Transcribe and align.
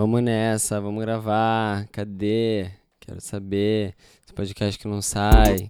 Vamos 0.00 0.22
nessa, 0.22 0.80
vamos 0.80 1.04
gravar. 1.04 1.86
Cadê? 1.92 2.70
Quero 2.98 3.20
saber. 3.20 3.94
Esse 4.24 4.32
podcast 4.34 4.78
que 4.78 4.88
não 4.88 5.02
sai. 5.02 5.68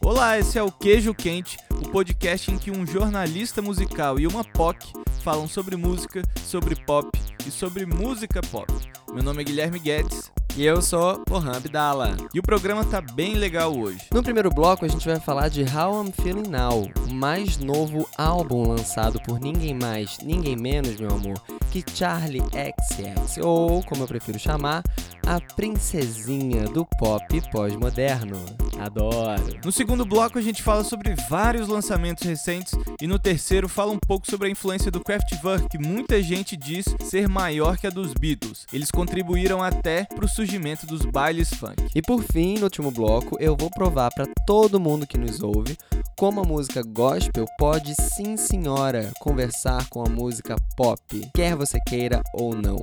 Olá, 0.00 0.38
esse 0.38 0.56
é 0.56 0.62
o 0.62 0.70
Queijo 0.70 1.12
Quente, 1.12 1.58
o 1.68 1.90
podcast 1.90 2.52
em 2.52 2.56
que 2.56 2.70
um 2.70 2.86
jornalista 2.86 3.60
musical 3.60 4.20
e 4.20 4.28
uma 4.28 4.44
POC 4.44 4.92
falam 5.24 5.48
sobre 5.48 5.74
música, 5.74 6.22
sobre 6.44 6.76
pop 6.84 7.10
e 7.44 7.50
sobre 7.50 7.84
música 7.84 8.40
pop. 8.42 8.72
Meu 9.12 9.24
nome 9.24 9.42
é 9.42 9.44
Guilherme 9.44 9.80
Guedes 9.80 10.30
E 10.58 10.66
eu 10.66 10.82
sou 10.82 11.22
Lohan 11.30 11.52
Abdala. 11.52 12.16
e 12.34 12.40
o 12.40 12.42
programa 12.42 12.84
tá 12.84 13.00
bem 13.00 13.34
legal 13.34 13.72
hoje. 13.78 14.00
No 14.12 14.24
primeiro 14.24 14.50
bloco, 14.50 14.84
a 14.84 14.88
gente 14.88 15.06
vai 15.06 15.20
falar 15.20 15.48
de 15.48 15.62
How 15.62 16.04
I'm 16.04 16.10
Feeling 16.10 16.48
Now, 16.48 16.90
o 17.08 17.14
mais 17.14 17.58
novo 17.58 18.08
álbum 18.18 18.66
lançado 18.66 19.20
por 19.22 19.38
ninguém 19.38 19.72
mais, 19.72 20.18
ninguém 20.20 20.56
menos, 20.56 20.98
meu 20.98 21.10
amor, 21.10 21.40
que 21.70 21.84
Charlie 21.94 22.42
XX, 22.42 23.38
ou 23.40 23.84
como 23.84 24.02
eu 24.02 24.08
prefiro 24.08 24.36
chamar, 24.36 24.82
a 25.28 25.38
princesinha 25.54 26.64
do 26.64 26.86
pop 26.98 27.22
pós-moderno. 27.52 28.42
Adoro. 28.78 29.60
No 29.62 29.70
segundo 29.70 30.06
bloco 30.06 30.38
a 30.38 30.40
gente 30.40 30.62
fala 30.62 30.82
sobre 30.82 31.14
vários 31.28 31.68
lançamentos 31.68 32.26
recentes 32.26 32.72
e 32.98 33.06
no 33.06 33.18
terceiro 33.18 33.68
fala 33.68 33.92
um 33.92 33.98
pouco 33.98 34.28
sobre 34.28 34.48
a 34.48 34.50
influência 34.50 34.90
do 34.90 35.04
Kraftwerk, 35.04 35.68
que 35.68 35.76
muita 35.76 36.22
gente 36.22 36.56
diz 36.56 36.86
ser 37.02 37.28
maior 37.28 37.76
que 37.76 37.86
a 37.86 37.90
dos 37.90 38.14
Beatles. 38.14 38.66
Eles 38.72 38.90
contribuíram 38.90 39.62
até 39.62 40.04
pro 40.04 40.26
surgimento 40.26 40.86
dos 40.86 41.04
bailes 41.04 41.52
funk. 41.52 41.76
E 41.94 42.00
por 42.00 42.22
fim, 42.22 42.54
no 42.54 42.64
último 42.64 42.90
bloco, 42.90 43.36
eu 43.38 43.54
vou 43.54 43.68
provar 43.68 44.10
pra 44.14 44.24
todo 44.46 44.80
mundo 44.80 45.06
que 45.06 45.18
nos 45.18 45.42
ouve 45.42 45.76
como 46.16 46.40
a 46.40 46.44
música 46.44 46.82
gospel 46.82 47.44
pode, 47.58 47.94
sim 48.16 48.38
senhora, 48.38 49.12
conversar 49.20 49.86
com 49.90 50.02
a 50.02 50.08
música 50.08 50.56
pop, 50.74 50.98
quer 51.34 51.54
você 51.54 51.78
queira 51.86 52.22
ou 52.32 52.54
não. 52.54 52.78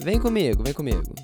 Vem 0.00 0.18
comigo, 0.18 0.62
vem 0.62 0.72
comigo. 0.72 1.14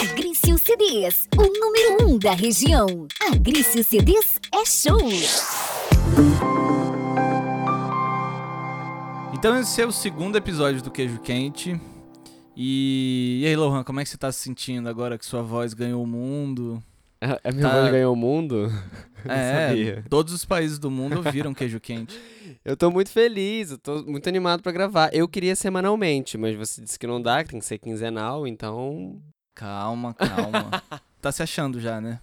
Agrício 0.00 0.56
CDs, 0.58 1.28
o 1.36 1.42
número 1.42 2.06
1 2.08 2.14
um 2.14 2.18
da 2.18 2.32
região. 2.32 3.06
Agrício 3.32 3.82
CDs 3.84 4.38
é 4.54 4.64
show. 4.64 4.98
Então 9.34 9.58
esse 9.58 9.80
é 9.82 9.86
o 9.86 9.92
segundo 9.92 10.36
episódio 10.36 10.82
do 10.82 10.90
Queijo 10.90 11.18
Quente. 11.20 11.78
E, 12.56 13.40
e 13.42 13.46
aí, 13.46 13.56
Lohan, 13.56 13.82
como 13.84 14.00
é 14.00 14.04
que 14.04 14.10
você 14.10 14.16
tá 14.16 14.30
se 14.32 14.40
sentindo 14.40 14.88
agora 14.88 15.18
que 15.18 15.26
sua 15.26 15.42
voz 15.42 15.74
ganhou 15.74 16.02
o 16.02 16.06
mundo? 16.06 16.82
A 17.20 17.50
minha 17.52 17.68
Tá. 17.68 17.80
voz 17.80 17.90
ganhou 17.92 18.12
o 18.12 18.16
mundo? 18.16 18.70
É, 19.24 19.68
sabia. 19.68 20.04
todos 20.08 20.32
os 20.32 20.44
países 20.44 20.78
do 20.78 20.90
mundo 20.90 21.16
ouviram 21.18 21.52
Queijo 21.52 21.80
Quente. 21.80 22.18
Eu 22.64 22.76
tô 22.76 22.90
muito 22.90 23.10
feliz, 23.10 23.70
eu 23.70 23.78
tô 23.78 24.02
muito 24.04 24.28
animado 24.28 24.62
pra 24.62 24.72
gravar. 24.72 25.10
Eu 25.14 25.26
queria 25.28 25.54
semanalmente, 25.56 26.36
mas 26.36 26.54
você 26.56 26.82
disse 26.82 26.98
que 26.98 27.06
não 27.06 27.20
dá, 27.22 27.42
que 27.42 27.50
tem 27.50 27.60
que 27.60 27.64
ser 27.64 27.78
quinzenal, 27.78 28.46
então. 28.46 29.22
Calma, 29.58 30.14
calma. 30.14 30.70
tá 31.20 31.32
se 31.32 31.42
achando 31.42 31.80
já, 31.80 32.00
né? 32.00 32.20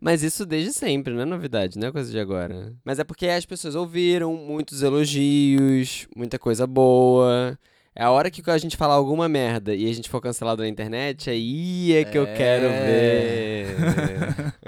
Mas 0.00 0.24
isso 0.24 0.44
desde 0.44 0.72
sempre, 0.72 1.14
não 1.14 1.22
é 1.22 1.24
novidade, 1.24 1.78
não 1.78 1.86
é 1.88 1.92
coisa 1.92 2.10
de 2.10 2.18
agora. 2.18 2.74
Mas 2.84 2.98
é 2.98 3.04
porque 3.04 3.28
as 3.28 3.46
pessoas 3.46 3.76
ouviram 3.76 4.34
muitos 4.34 4.82
elogios, 4.82 6.08
muita 6.16 6.40
coisa 6.40 6.66
boa. 6.66 7.56
É 7.94 8.02
a 8.02 8.10
hora 8.10 8.32
que 8.32 8.42
a 8.50 8.58
gente 8.58 8.76
falar 8.76 8.94
alguma 8.94 9.28
merda 9.28 9.72
e 9.74 9.88
a 9.88 9.92
gente 9.94 10.10
for 10.10 10.20
cancelado 10.20 10.62
na 10.62 10.68
internet, 10.68 11.30
aí 11.30 11.92
é 11.92 12.04
que 12.04 12.18
eu 12.18 12.26
quero 12.26 12.66
É. 12.66 13.64
ver. 13.64 14.54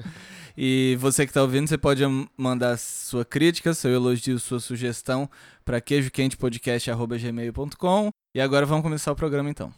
E 0.57 0.97
você 1.01 1.27
que 1.27 1.33
tá 1.33 1.43
ouvindo, 1.43 1.67
você 1.69 1.77
pode 1.77 2.01
mandar 2.37 2.79
sua 2.79 3.25
crítica, 3.25 3.75
seu 3.75 3.91
elogio, 3.91 4.39
sua 4.39 4.61
sugestão 4.61 5.29
para 5.65 5.81
queijoquentepodcast.gmail.com. 5.81 8.11
E 8.33 8.41
agora 8.41 8.65
vamos 8.65 8.85
começar 8.85 9.11
o 9.11 9.17
programa 9.17 9.51
então. 9.51 9.75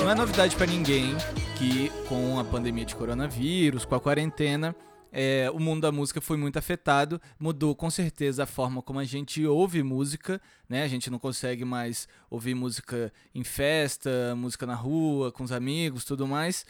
Não 0.00 0.10
é 0.10 0.14
novidade 0.14 0.56
pra 0.56 0.64
ninguém 0.64 1.14
que 1.58 1.90
com 2.08 2.38
a 2.38 2.44
pandemia 2.44 2.86
de 2.86 2.94
coronavírus, 2.94 3.84
com 3.84 3.94
a 3.94 4.00
quarentena, 4.00 4.74
é, 5.12 5.50
o 5.52 5.58
mundo 5.58 5.82
da 5.82 5.92
música 5.92 6.18
foi 6.18 6.38
muito 6.38 6.58
afetado, 6.58 7.20
mudou 7.38 7.74
com 7.74 7.90
certeza 7.90 8.44
a 8.44 8.46
forma 8.46 8.80
como 8.80 8.98
a 8.98 9.04
gente 9.04 9.44
ouve 9.44 9.82
música, 9.82 10.40
né? 10.66 10.84
A 10.84 10.88
gente 10.88 11.10
não 11.10 11.18
consegue 11.18 11.66
mais 11.66 12.08
ouvir 12.30 12.54
música 12.54 13.12
em 13.34 13.44
festa, 13.44 14.34
música 14.34 14.64
na 14.64 14.74
rua, 14.74 15.30
com 15.30 15.44
os 15.44 15.52
amigos, 15.52 16.06
tudo 16.06 16.26
mais. 16.26 16.64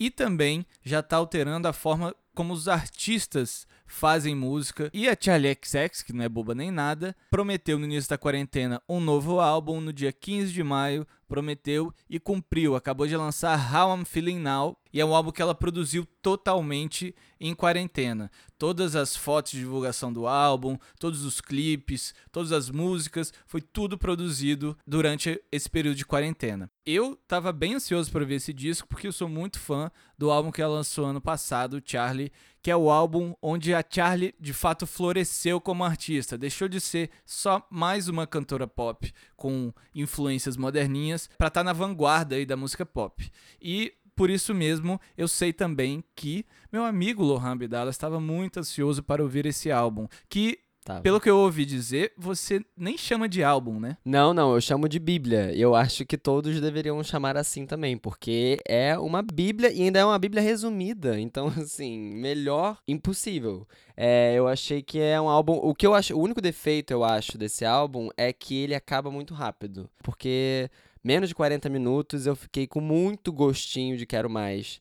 E 0.00 0.10
também 0.10 0.64
já 0.82 1.02
tá 1.02 1.18
alterando 1.18 1.68
a 1.68 1.74
forma 1.74 2.16
como 2.34 2.54
os 2.54 2.68
artistas 2.68 3.66
fazem 3.86 4.34
música. 4.34 4.88
E 4.94 5.06
a 5.06 5.16
Charlie 5.18 5.54
XX, 5.62 6.02
que 6.02 6.12
não 6.14 6.24
é 6.24 6.28
boba 6.28 6.54
nem 6.54 6.70
nada, 6.70 7.14
prometeu 7.30 7.78
no 7.78 7.84
início 7.84 8.08
da 8.08 8.16
quarentena 8.16 8.80
um 8.88 8.98
novo 8.98 9.40
álbum 9.40 9.78
no 9.78 9.92
dia 9.92 10.10
15 10.10 10.52
de 10.52 10.62
maio, 10.62 11.06
prometeu 11.30 11.94
e 12.08 12.18
cumpriu. 12.18 12.74
Acabou 12.74 13.06
de 13.06 13.16
lançar 13.16 13.72
How 13.72 13.96
I'm 13.96 14.04
Feeling 14.04 14.40
Now, 14.40 14.76
e 14.92 15.00
é 15.00 15.04
um 15.04 15.14
álbum 15.14 15.30
que 15.30 15.40
ela 15.40 15.54
produziu 15.54 16.04
totalmente 16.20 17.14
em 17.38 17.54
quarentena. 17.54 18.28
Todas 18.58 18.96
as 18.96 19.14
fotos 19.14 19.52
de 19.52 19.60
divulgação 19.60 20.12
do 20.12 20.26
álbum, 20.26 20.76
todos 20.98 21.24
os 21.24 21.40
clipes, 21.40 22.12
todas 22.32 22.50
as 22.50 22.68
músicas, 22.68 23.32
foi 23.46 23.60
tudo 23.60 23.96
produzido 23.96 24.76
durante 24.84 25.40
esse 25.52 25.70
período 25.70 25.96
de 25.96 26.04
quarentena. 26.04 26.68
Eu 26.84 27.16
tava 27.28 27.52
bem 27.52 27.74
ansioso 27.74 28.10
para 28.10 28.24
ver 28.24 28.34
esse 28.34 28.52
disco 28.52 28.88
porque 28.88 29.06
eu 29.06 29.12
sou 29.12 29.28
muito 29.28 29.60
fã 29.60 29.90
do 30.18 30.30
álbum 30.30 30.50
que 30.50 30.60
ela 30.60 30.74
lançou 30.74 31.06
ano 31.06 31.20
passado, 31.20 31.80
Charlie, 31.84 32.32
que 32.62 32.70
é 32.70 32.76
o 32.76 32.90
álbum 32.90 33.34
onde 33.42 33.74
a 33.74 33.84
Charlie 33.88 34.34
de 34.38 34.52
fato 34.52 34.86
floresceu 34.86 35.60
como 35.60 35.84
artista, 35.84 36.36
deixou 36.36 36.68
de 36.68 36.80
ser 36.80 37.10
só 37.24 37.66
mais 37.70 38.08
uma 38.08 38.26
cantora 38.26 38.66
pop 38.66 39.12
com 39.36 39.72
influências 39.94 40.56
moderninhas 40.56 41.28
para 41.38 41.48
estar 41.48 41.64
na 41.64 41.72
vanguarda 41.72 42.36
aí 42.36 42.44
da 42.44 42.56
música 42.56 42.84
pop. 42.84 43.30
E 43.60 43.94
por 44.14 44.28
isso 44.28 44.54
mesmo, 44.54 45.00
eu 45.16 45.26
sei 45.26 45.52
também 45.52 46.04
que 46.14 46.44
meu 46.70 46.84
amigo 46.84 47.24
Lohan 47.24 47.52
Abdala 47.52 47.90
estava 47.90 48.20
muito 48.20 48.60
ansioso 48.60 49.02
para 49.02 49.22
ouvir 49.22 49.46
esse 49.46 49.70
álbum, 49.70 50.06
que 50.28 50.58
Tá. 50.84 51.00
pelo 51.00 51.20
que 51.20 51.28
eu 51.28 51.36
ouvi 51.36 51.66
dizer, 51.66 52.12
você 52.16 52.64
nem 52.74 52.96
chama 52.96 53.28
de 53.28 53.44
álbum, 53.44 53.78
né? 53.78 53.98
Não, 54.02 54.32
não, 54.32 54.54
eu 54.54 54.60
chamo 54.60 54.88
de 54.88 54.98
Bíblia. 54.98 55.54
Eu 55.54 55.74
acho 55.74 56.06
que 56.06 56.16
todos 56.16 56.58
deveriam 56.58 57.02
chamar 57.04 57.36
assim 57.36 57.66
também, 57.66 57.98
porque 57.98 58.58
é 58.66 58.98
uma 58.98 59.20
Bíblia 59.22 59.70
e 59.70 59.82
ainda 59.82 59.98
é 59.98 60.04
uma 60.04 60.18
Bíblia 60.18 60.42
resumida. 60.42 61.20
Então, 61.30 61.46
assim, 61.48 61.96
melhor 62.14 62.78
impossível. 62.88 63.68
É, 63.96 64.34
eu 64.34 64.48
achei 64.48 64.82
que 64.82 64.98
é 64.98 65.20
um 65.20 65.28
álbum. 65.28 65.52
O 65.52 65.74
que 65.74 65.86
eu 65.86 65.94
acho. 65.94 66.16
O 66.16 66.20
único 66.20 66.40
defeito, 66.40 66.90
eu 66.92 67.04
acho, 67.04 67.38
desse 67.38 67.64
álbum 67.64 68.08
é 68.16 68.32
que 68.32 68.56
ele 68.62 68.74
acaba 68.74 69.10
muito 69.10 69.32
rápido. 69.32 69.88
Porque 70.02 70.68
menos 71.04 71.28
de 71.28 71.34
40 71.34 71.68
minutos 71.68 72.26
eu 72.26 72.34
fiquei 72.34 72.66
com 72.66 72.80
muito 72.80 73.32
gostinho 73.32 73.96
de 73.96 74.06
quero 74.06 74.28
mais. 74.28 74.80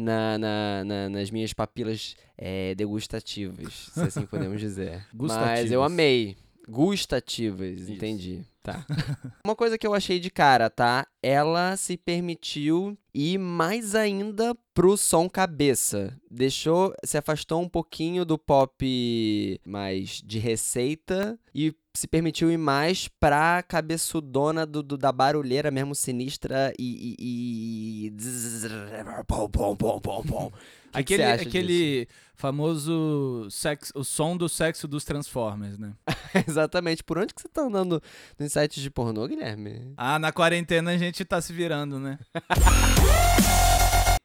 Na, 0.00 0.38
na- 0.38 0.84
na- 0.84 1.08
nas 1.08 1.30
minhas 1.30 1.52
papilas 1.52 2.16
é, 2.38 2.74
degustativas, 2.74 3.90
se 3.92 4.00
assim 4.00 4.26
podemos 4.26 4.58
dizer. 4.60 5.04
Mas 5.12 5.70
eu 5.70 5.82
amei. 5.82 6.36
Gustativas, 6.68 7.88
entendi. 7.88 8.42
Tá. 8.62 8.84
Uma 9.44 9.56
coisa 9.56 9.78
que 9.78 9.86
eu 9.86 9.94
achei 9.94 10.20
de 10.20 10.30
cara, 10.30 10.68
tá? 10.68 11.06
Ela 11.22 11.76
se 11.76 11.96
permitiu 11.96 12.96
ir 13.14 13.38
mais 13.38 13.94
ainda 13.94 14.54
pro 14.74 14.96
som 14.96 15.28
cabeça. 15.28 16.16
Deixou, 16.30 16.94
se 17.04 17.16
afastou 17.16 17.60
um 17.62 17.68
pouquinho 17.68 18.24
do 18.24 18.36
pop 18.38 19.58
mais 19.64 20.20
de 20.24 20.38
receita 20.38 21.38
e 21.54 21.74
se 21.94 22.06
permitiu 22.06 22.50
ir 22.50 22.56
mais 22.56 23.08
pra 23.20 23.62
cabeçudona 23.62 24.64
do, 24.64 24.82
do- 24.82 24.96
da 24.98 25.10
barulheira 25.12 25.70
mesmo 25.70 25.94
sinistra 25.94 26.72
e. 26.78 27.16
e, 27.18 28.06
e... 28.08 29.24
Pom, 29.26 29.48
pom, 29.50 29.76
pom, 29.76 30.00
pom, 30.00 30.22
pom. 30.22 30.52
Que 30.92 31.04
que 31.04 31.14
aquele 31.14 31.22
acha 31.22 31.42
aquele 31.48 32.08
famoso 32.34 33.46
sexo, 33.48 33.92
o 33.94 34.02
som 34.02 34.36
do 34.36 34.48
sexo 34.48 34.88
dos 34.88 35.04
Transformers, 35.04 35.78
né? 35.78 35.92
Exatamente. 36.48 37.04
Por 37.04 37.16
onde 37.16 37.32
que 37.32 37.40
você 37.40 37.48
tá 37.48 37.62
andando 37.62 38.02
nos 38.36 38.52
sites 38.52 38.82
de 38.82 38.90
pornô, 38.90 39.28
Guilherme? 39.28 39.92
Ah, 39.96 40.18
na 40.18 40.32
quarentena 40.32 40.90
a 40.90 40.98
gente 40.98 41.24
tá 41.24 41.40
se 41.40 41.52
virando, 41.52 42.00
né? 42.00 42.18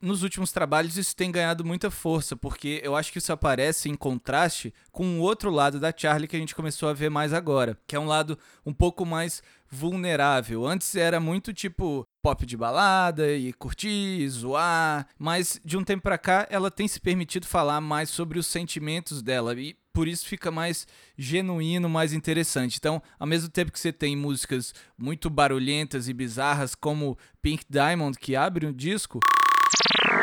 nos 0.01 0.23
últimos 0.23 0.51
trabalhos 0.51 0.97
isso 0.97 1.15
tem 1.15 1.31
ganhado 1.31 1.63
muita 1.65 1.89
força, 1.89 2.35
porque 2.35 2.81
eu 2.83 2.95
acho 2.95 3.11
que 3.11 3.17
isso 3.17 3.33
aparece 3.33 3.89
em 3.89 3.95
contraste 3.95 4.73
com 4.91 5.19
o 5.19 5.21
outro 5.21 5.49
lado 5.49 5.79
da 5.79 5.93
Charlie 5.95 6.27
que 6.27 6.35
a 6.35 6.39
gente 6.39 6.55
começou 6.55 6.89
a 6.89 6.93
ver 6.93 7.09
mais 7.09 7.33
agora, 7.33 7.77
que 7.87 7.95
é 7.95 7.99
um 7.99 8.07
lado 8.07 8.37
um 8.65 8.73
pouco 8.73 9.05
mais 9.05 9.41
vulnerável. 9.69 10.65
Antes 10.65 10.95
era 10.95 11.19
muito 11.19 11.53
tipo 11.53 12.05
pop 12.21 12.45
de 12.45 12.57
balada 12.57 13.33
e 13.33 13.53
curtir, 13.53 14.27
zoar, 14.29 15.07
mas 15.17 15.59
de 15.63 15.77
um 15.77 15.83
tempo 15.83 16.03
pra 16.03 16.17
cá 16.17 16.47
ela 16.49 16.71
tem 16.71 16.87
se 16.87 16.99
permitido 16.99 17.45
falar 17.45 17.81
mais 17.81 18.09
sobre 18.09 18.39
os 18.39 18.47
sentimentos 18.47 19.21
dela 19.21 19.53
e 19.53 19.75
por 19.93 20.07
isso 20.09 20.25
fica 20.25 20.51
mais 20.51 20.85
genuíno, 21.17 21.87
mais 21.87 22.11
interessante. 22.11 22.77
Então, 22.77 23.01
ao 23.17 23.25
mesmo 23.25 23.49
tempo 23.49 23.71
que 23.71 23.79
você 23.79 23.93
tem 23.93 24.15
músicas 24.15 24.73
muito 24.97 25.29
barulhentas 25.29 26.09
e 26.09 26.13
bizarras 26.13 26.75
como 26.75 27.17
Pink 27.41 27.63
Diamond 27.69 28.17
que 28.19 28.35
abre 28.35 28.65
um 28.65 28.73
disco, 28.73 29.19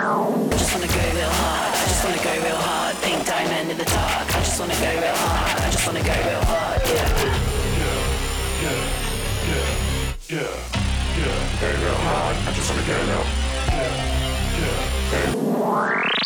just 0.02 0.74
wanna 0.74 0.88
go 0.88 0.98
real 1.14 1.30
hard, 1.30 1.74
I 1.74 1.84
just 1.86 2.02
wanna 2.04 2.16
go 2.16 2.32
real 2.42 2.56
hard, 2.56 2.96
pink 3.02 3.24
diamond 3.24 3.70
in 3.70 3.78
the 3.78 3.84
dark, 3.84 4.34
I 4.34 4.40
just 4.42 4.58
wanna 4.58 4.74
go 4.74 4.90
real 4.90 5.14
hard, 5.14 5.62
I 5.62 5.70
just 5.70 5.86
wanna 5.86 6.02
go 6.02 6.12
real 6.26 6.42
hard, 6.42 6.82
yeah. 6.90 7.06
Yeah, 7.78 8.02
yeah, 8.64 8.82
yeah, 10.28 10.52
yeah, 11.18 11.60
go 11.60 11.68
real 11.84 11.94
hard, 11.94 12.36
I 12.36 12.52
just 12.52 12.68
wanna 12.70 12.82
go 12.82 12.98
real. 12.98 13.26
Yeah, 13.70 13.94
yeah, 14.58 15.34
yeah. 15.36 16.21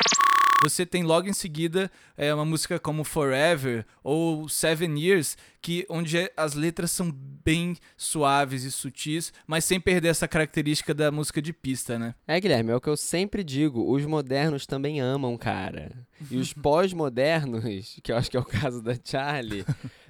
Você 0.63 0.87
tem 0.87 1.03
logo 1.03 1.29
em 1.29 1.33
seguida 1.33 1.91
é, 2.17 2.33
uma 2.33 2.45
música 2.45 2.79
como 2.79 3.05
Forever 3.05 3.85
ou 4.03 4.49
Seven 4.49 4.99
Years, 4.99 5.37
que 5.61 5.85
onde 5.89 6.31
as 6.37 6.55
letras 6.55 6.91
são 6.91 7.11
bem 7.13 7.77
suaves 7.97 8.65
e 8.65 8.71
sutis, 8.71 9.33
mas 9.47 9.65
sem 9.65 9.79
perder 9.79 10.09
essa 10.09 10.27
característica 10.27 10.95
da 10.95 11.11
música 11.13 11.43
de 11.43 11.53
pista, 11.53 11.99
né? 11.99 12.15
É, 12.27 12.41
Guilherme, 12.41 12.71
é 12.71 12.77
o 12.77 12.81
que 12.81 12.89
eu 12.89 12.97
sempre 12.97 13.45
digo, 13.45 13.93
os 13.93 14.05
modernos 14.07 14.67
também 14.67 15.01
amam, 15.01 15.37
cara. 15.37 15.93
E 16.31 16.39
os 16.39 16.53
pós-modernos, 16.55 18.01
que 18.03 18.11
eu 18.11 18.17
acho 18.17 18.31
que 18.31 18.37
é 18.37 18.41
o 18.41 18.45
caso 18.45 18.83
da 18.83 18.97
Charlie, 19.05 19.65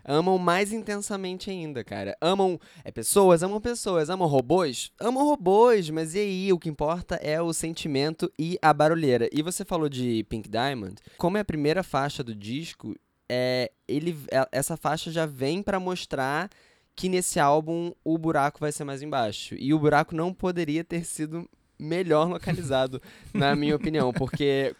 amam 0.06 0.38
mais 0.38 0.73
intensamente 0.73 1.50
ainda, 1.50 1.82
cara. 1.82 2.17
Amam 2.20 2.58
é, 2.85 2.93
pessoas, 2.93 3.43
amam 3.43 3.61
pessoas, 3.61 4.08
amam 4.08 4.29
robôs, 4.29 4.93
amam 5.00 5.25
robôs, 5.25 5.91
mas 5.91 6.14
e 6.14 6.20
aí? 6.20 6.53
O 6.53 6.58
que 6.58 6.69
importa 6.69 7.17
é 7.17 7.41
o 7.43 7.53
sentimento 7.53 8.32
e 8.38 8.58
a 8.62 8.73
barulheira. 8.73 9.29
E 9.32 9.43
você 9.43 9.64
falou 9.64 9.88
de 9.88 10.25
Pink 10.29 10.49
Diamond, 10.49 10.94
como 11.19 11.37
é 11.37 11.41
a 11.41 11.44
primeira 11.44 11.82
faixa 11.82 12.23
do 12.23 12.35
disco, 12.35 12.94
é, 13.29 13.70
ele, 13.88 14.17
é, 14.31 14.47
essa 14.53 14.76
faixa 14.76 15.11
já 15.11 15.26
vem 15.26 15.62
para 15.62 15.81
mostrar 15.81 16.49
que 16.94 17.09
nesse 17.09 17.38
álbum 17.38 17.93
o 18.02 18.17
buraco 18.17 18.61
vai 18.61 18.73
ser 18.73 18.85
mais 18.85 19.02
embaixo. 19.02 19.55
E 19.59 19.75
o 19.75 19.79
buraco 19.79 20.14
não 20.14 20.32
poderia 20.32 20.82
ter 20.82 21.05
sido 21.05 21.49
melhor 21.79 22.29
localizado, 22.29 23.02
na 23.35 23.55
minha 23.55 23.76
opinião, 23.76 24.12
porque 24.12 24.75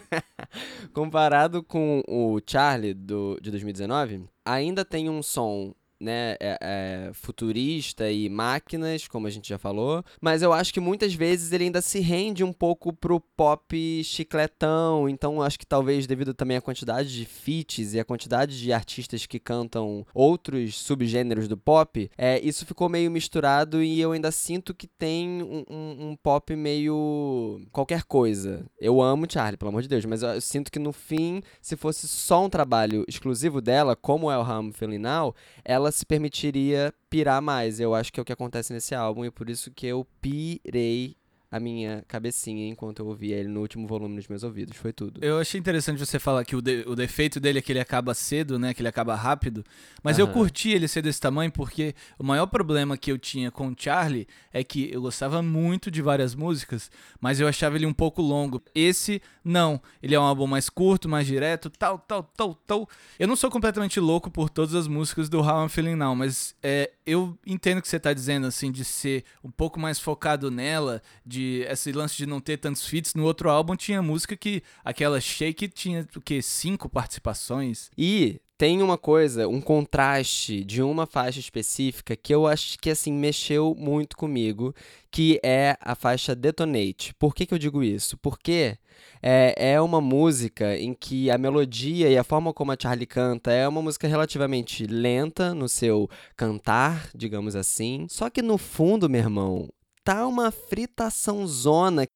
comparado 0.92 1.62
com 1.62 2.02
o 2.06 2.40
Charlie 2.46 2.94
do, 2.94 3.38
de 3.40 3.50
2019, 3.50 4.24
ainda 4.44 4.84
tem 4.84 5.08
um 5.08 5.22
som 5.22 5.74
né, 6.02 6.36
é, 6.40 6.58
é, 6.60 7.10
futurista 7.12 8.10
e 8.10 8.28
máquinas, 8.28 9.06
como 9.06 9.26
a 9.26 9.30
gente 9.30 9.48
já 9.48 9.58
falou, 9.58 10.04
mas 10.20 10.42
eu 10.42 10.52
acho 10.52 10.74
que 10.74 10.80
muitas 10.80 11.14
vezes 11.14 11.52
ele 11.52 11.64
ainda 11.64 11.80
se 11.80 12.00
rende 12.00 12.42
um 12.42 12.52
pouco 12.52 12.92
pro 12.92 13.20
pop 13.20 14.02
chicletão, 14.02 15.08
então 15.08 15.40
acho 15.40 15.58
que 15.58 15.66
talvez 15.66 16.06
devido 16.06 16.34
também 16.34 16.56
à 16.56 16.60
quantidade 16.60 17.14
de 17.14 17.24
feats 17.24 17.94
e 17.94 18.00
a 18.00 18.04
quantidade 18.04 18.58
de 18.60 18.72
artistas 18.72 19.26
que 19.26 19.38
cantam 19.38 20.04
outros 20.12 20.76
subgêneros 20.76 21.46
do 21.46 21.56
pop, 21.56 22.10
é, 22.18 22.40
isso 22.40 22.66
ficou 22.66 22.88
meio 22.88 23.10
misturado 23.10 23.82
e 23.82 24.00
eu 24.00 24.10
ainda 24.10 24.32
sinto 24.32 24.74
que 24.74 24.88
tem 24.88 25.42
um, 25.42 25.64
um, 25.70 26.08
um 26.08 26.16
pop 26.16 26.54
meio 26.56 27.60
qualquer 27.70 28.02
coisa. 28.02 28.64
Eu 28.80 29.00
amo 29.00 29.26
Charlie, 29.30 29.56
pelo 29.56 29.68
amor 29.68 29.82
de 29.82 29.88
Deus, 29.88 30.04
mas 30.04 30.22
eu, 30.22 30.30
eu 30.30 30.40
sinto 30.40 30.72
que 30.72 30.80
no 30.80 30.92
fim, 30.92 31.42
se 31.60 31.76
fosse 31.76 32.08
só 32.08 32.44
um 32.44 32.50
trabalho 32.50 33.04
exclusivo 33.06 33.60
dela, 33.60 33.94
como 33.94 34.30
é 34.30 34.36
o 34.36 34.42
Ram 34.42 34.72
Feeling 34.72 34.98
Now, 34.98 35.34
ela 35.64 35.91
se 35.92 36.04
permitiria 36.04 36.92
pirar 37.08 37.40
mais. 37.40 37.78
Eu 37.78 37.94
acho 37.94 38.12
que 38.12 38.18
é 38.18 38.22
o 38.22 38.24
que 38.24 38.32
acontece 38.32 38.72
nesse 38.72 38.94
álbum 38.94 39.24
e 39.24 39.30
por 39.30 39.48
isso 39.48 39.70
que 39.70 39.86
eu 39.86 40.06
pirei 40.20 41.16
a 41.52 41.60
minha 41.60 42.02
cabecinha 42.08 42.66
enquanto 42.66 43.00
eu 43.00 43.06
ouvia 43.06 43.36
ele 43.36 43.50
no 43.50 43.60
último 43.60 43.86
volume 43.86 44.16
nos 44.16 44.26
meus 44.26 44.42
ouvidos. 44.42 44.74
Foi 44.74 44.90
tudo. 44.90 45.22
Eu 45.22 45.38
achei 45.38 45.60
interessante 45.60 45.98
você 45.98 46.18
falar 46.18 46.46
que 46.46 46.56
o, 46.56 46.62
de, 46.62 46.82
o 46.86 46.96
defeito 46.96 47.38
dele 47.38 47.58
é 47.58 47.62
que 47.62 47.70
ele 47.70 47.78
acaba 47.78 48.14
cedo, 48.14 48.58
né? 48.58 48.72
Que 48.72 48.80
ele 48.80 48.88
acaba 48.88 49.14
rápido. 49.14 49.62
Mas 50.02 50.18
eu 50.18 50.26
curti 50.26 50.70
ele 50.70 50.88
ser 50.88 51.02
desse 51.02 51.20
tamanho 51.20 51.52
porque 51.52 51.94
o 52.18 52.24
maior 52.24 52.46
problema 52.46 52.96
que 52.96 53.12
eu 53.12 53.18
tinha 53.18 53.50
com 53.50 53.68
o 53.68 53.74
Charlie 53.76 54.26
é 54.50 54.64
que 54.64 54.90
eu 54.90 55.02
gostava 55.02 55.42
muito 55.42 55.90
de 55.90 56.00
várias 56.00 56.34
músicas, 56.34 56.90
mas 57.20 57.38
eu 57.38 57.46
achava 57.46 57.76
ele 57.76 57.84
um 57.84 57.92
pouco 57.92 58.22
longo. 58.22 58.62
Esse, 58.74 59.20
não. 59.44 59.78
Ele 60.02 60.14
é 60.14 60.18
um 60.18 60.22
álbum 60.22 60.46
mais 60.46 60.70
curto, 60.70 61.06
mais 61.06 61.26
direto, 61.26 61.68
tal, 61.68 61.98
tal, 61.98 62.22
tal, 62.34 62.54
tal. 62.54 62.88
Eu 63.18 63.28
não 63.28 63.36
sou 63.36 63.50
completamente 63.50 64.00
louco 64.00 64.30
por 64.30 64.48
todas 64.48 64.74
as 64.74 64.88
músicas 64.88 65.28
do 65.28 65.40
How 65.40 65.66
I'm 65.66 65.68
Feeling 65.68 65.96
Now, 65.96 66.16
mas 66.16 66.54
é, 66.62 66.92
eu 67.04 67.38
entendo 67.46 67.76
o 67.76 67.82
que 67.82 67.88
você 67.88 68.00
tá 68.00 68.14
dizendo, 68.14 68.46
assim, 68.46 68.72
de 68.72 68.86
ser 68.86 69.24
um 69.44 69.50
pouco 69.50 69.78
mais 69.78 69.98
focado 69.98 70.50
nela, 70.50 71.02
de 71.26 71.41
de 71.42 71.66
esse 71.68 71.92
lance 71.92 72.16
de 72.16 72.26
não 72.26 72.40
ter 72.40 72.58
tantos 72.58 72.86
feats. 72.86 73.14
No 73.14 73.24
outro 73.24 73.50
álbum 73.50 73.74
tinha 73.74 74.00
música 74.00 74.36
que 74.36 74.62
aquela 74.84 75.20
Shake 75.20 75.68
tinha 75.68 76.06
o 76.16 76.20
que 76.20 76.40
cinco 76.40 76.88
participações. 76.88 77.90
E 77.96 78.40
tem 78.56 78.80
uma 78.80 78.96
coisa, 78.96 79.48
um 79.48 79.60
contraste 79.60 80.62
de 80.62 80.82
uma 80.82 81.04
faixa 81.04 81.40
específica 81.40 82.14
que 82.14 82.32
eu 82.32 82.46
acho 82.46 82.78
que 82.78 82.90
assim 82.90 83.12
mexeu 83.12 83.74
muito 83.76 84.16
comigo, 84.16 84.72
que 85.10 85.40
é 85.42 85.76
a 85.80 85.96
faixa 85.96 86.34
Detonate. 86.34 87.12
Por 87.18 87.34
que, 87.34 87.44
que 87.44 87.52
eu 87.52 87.58
digo 87.58 87.82
isso? 87.82 88.16
Porque 88.18 88.78
é, 89.20 89.72
é 89.72 89.80
uma 89.80 90.00
música 90.00 90.78
em 90.78 90.94
que 90.94 91.28
a 91.28 91.36
melodia 91.36 92.08
e 92.08 92.16
a 92.16 92.22
forma 92.22 92.52
como 92.52 92.70
a 92.70 92.76
Charlie 92.80 93.06
canta 93.06 93.50
é 93.50 93.66
uma 93.66 93.82
música 93.82 94.06
relativamente 94.06 94.86
lenta 94.86 95.52
no 95.54 95.68
seu 95.68 96.08
cantar, 96.36 97.10
digamos 97.14 97.56
assim. 97.56 98.06
Só 98.08 98.30
que 98.30 98.42
no 98.42 98.58
fundo, 98.58 99.10
meu 99.10 99.22
irmão, 99.22 99.68
tá 100.04 100.26
uma 100.26 100.50
fritação 100.50 101.46
zona. 101.46 102.06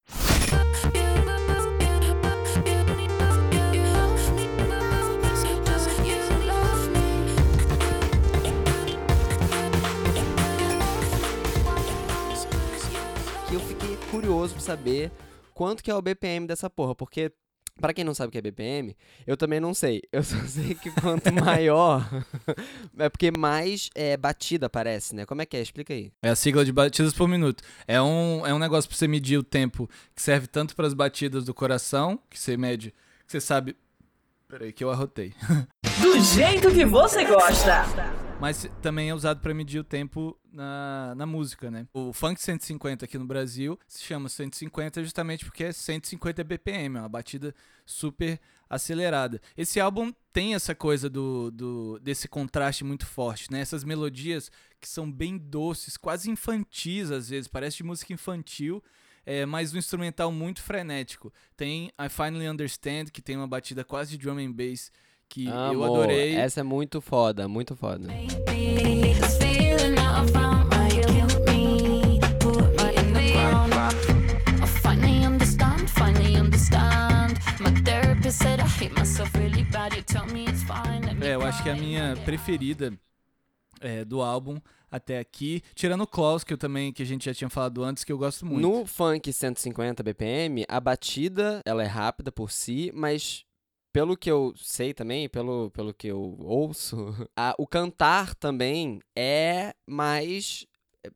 Que 13.49 13.55
eu 13.55 13.61
fiquei 13.61 13.97
curioso 14.11 14.55
pra 14.55 14.63
saber 14.63 15.13
quanto 15.55 15.83
que 15.83 15.91
é 15.91 15.95
o 15.95 16.03
BPM 16.03 16.47
dessa 16.47 16.69
porra, 16.69 16.95
porque 16.95 17.33
para 17.81 17.93
quem 17.93 18.05
não 18.05 18.15
sabe 18.15 18.29
o 18.29 18.33
que 18.33 18.39
é 18.39 18.43
BPM, 18.43 18.97
eu 19.27 19.37
também 19.37 19.61
não 19.61 19.75
sei. 19.75 20.03
Eu 20.13 20.23
só 20.23 20.37
sei 20.47 20.75
que 20.75 20.91
quanto 20.91 21.33
maior. 21.33 22.09
é 22.99 23.09
porque 23.09 23.31
mais 23.37 23.91
é, 23.95 24.17
batida 24.17 24.67
aparece, 24.67 25.15
né? 25.15 25.27
Como 25.27 25.43
é 25.43 25.47
que 25.47 25.57
é? 25.57 25.61
Explica 25.61 25.93
aí. 25.93 26.11
É 26.23 26.31
a 26.31 26.37
sigla 26.37 26.65
de 26.65 26.73
batidas 26.73 27.13
por 27.13 27.29
minuto. 27.29 27.63
É 27.87 28.01
um, 28.01 28.47
é 28.47 28.53
um 28.53 28.59
negócio 28.59 28.89
pra 28.89 28.97
você 28.97 29.07
medir 29.07 29.39
o 29.39 29.43
tempo 29.43 29.89
que 30.15 30.23
serve 30.23 30.47
tanto 30.47 30.75
para 30.75 30.87
as 30.87 30.95
batidas 30.95 31.45
do 31.45 31.55
coração, 31.55 32.19
que 32.31 32.39
você 32.39 32.57
mede, 32.57 32.91
que 33.27 33.33
você 33.33 33.41
sabe. 33.41 33.77
Peraí, 34.49 34.73
que 34.73 34.85
eu 34.85 34.91
arrotei. 34.91 35.35
Do 36.01 36.21
jeito 36.21 36.71
que 36.71 36.85
você 36.85 37.25
gosta! 37.25 38.26
Mas 38.41 38.69
também 38.83 39.09
é 39.09 39.15
usado 39.15 39.41
para 39.41 39.55
medir 39.55 39.79
o 39.79 39.85
tempo 39.85 40.39
na, 40.53 41.15
na 41.17 41.27
música, 41.27 41.71
né? 41.71 41.87
O 41.93 42.13
Funk 42.13 42.41
150 42.41 43.05
aqui 43.05 43.19
no 43.19 43.27
Brasil 43.27 43.79
se 43.87 44.03
chama 44.03 44.29
150 44.29 45.03
justamente 45.03 45.45
porque 45.45 45.65
é 45.65 45.73
150 45.73 46.45
BPM, 46.45 46.97
é 46.97 47.01
uma 47.01 47.09
batida 47.09 47.55
super 47.85 48.41
acelerada. 48.69 49.41
Esse 49.57 49.81
álbum 49.81 50.13
tem 50.33 50.55
essa 50.55 50.75
coisa 50.75 51.09
do, 51.09 51.51
do 51.51 51.99
desse 52.01 52.29
contraste 52.29 52.85
muito 52.85 53.07
forte, 53.07 53.51
né? 53.51 53.61
Essas 53.61 53.85
melodias 53.85 54.51
que 54.81 54.89
são 54.89 55.11
bem 55.11 55.39
doces, 55.39 55.97
quase 55.97 56.31
infantis 56.31 57.11
às 57.11 57.31
vezes, 57.31 57.49
parece 57.49 57.79
de 57.79 57.85
música 57.85 58.13
infantil, 58.13 58.83
é, 59.25 59.47
mas 59.47 59.73
um 59.73 59.79
instrumental 59.79 60.31
muito 60.31 60.63
frenético. 60.63 61.33
Tem 61.57 61.91
I 61.99 62.09
Finally 62.09 62.49
Understand, 62.49 63.07
que 63.07 63.23
tem 63.23 63.37
uma 63.37 63.49
batida 63.49 63.85
quase 63.85 64.11
de 64.11 64.19
drum 64.19 64.39
and 64.39 64.53
bass 64.53 64.91
que 65.29 65.49
Amor, 65.49 65.73
eu 65.73 65.85
adorei. 65.85 66.35
Essa 66.37 66.61
é 66.61 66.63
muito 66.63 67.01
foda, 67.01 67.49
muito 67.49 67.77
foda. 67.77 68.09
É, 81.21 81.35
eu 81.35 81.43
acho 81.43 81.63
que 81.63 81.69
é 81.69 81.73
a 81.73 81.77
minha 81.77 82.17
preferida 82.25 82.93
é, 83.81 84.05
do 84.05 84.23
álbum 84.23 84.59
até 84.91 85.19
aqui, 85.19 85.63
tirando 85.75 86.03
o 86.03 86.07
Klaus, 86.07 86.45
que 86.45 86.53
eu 86.53 86.59
também 86.59 86.93
que 86.93 87.03
a 87.03 87.07
gente 87.07 87.25
já 87.25 87.35
tinha 87.35 87.51
falado 87.51 87.83
antes, 87.83 88.05
que 88.05 88.13
eu 88.13 88.19
gosto 88.19 88.47
muito. 88.47 88.61
No 88.61 88.87
funk 88.87 89.33
150 89.33 90.03
BPM, 90.03 90.65
a 90.69 90.81
batida, 90.81 91.61
ela 91.65 91.83
é 91.83 91.87
rápida 91.87 92.31
por 92.31 92.51
si, 92.51 92.91
mas 92.95 93.46
pelo 93.97 94.15
que 94.15 94.31
eu 94.31 94.53
sei 94.59 94.93
também, 94.93 95.27
pelo, 95.27 95.71
pelo 95.71 95.95
que 95.95 96.09
eu 96.09 96.37
ouço, 96.39 97.15
a, 97.35 97.55
o 97.57 97.67
cantar 97.67 98.35
também 98.35 99.01
é 99.17 99.73
mais 99.87 100.67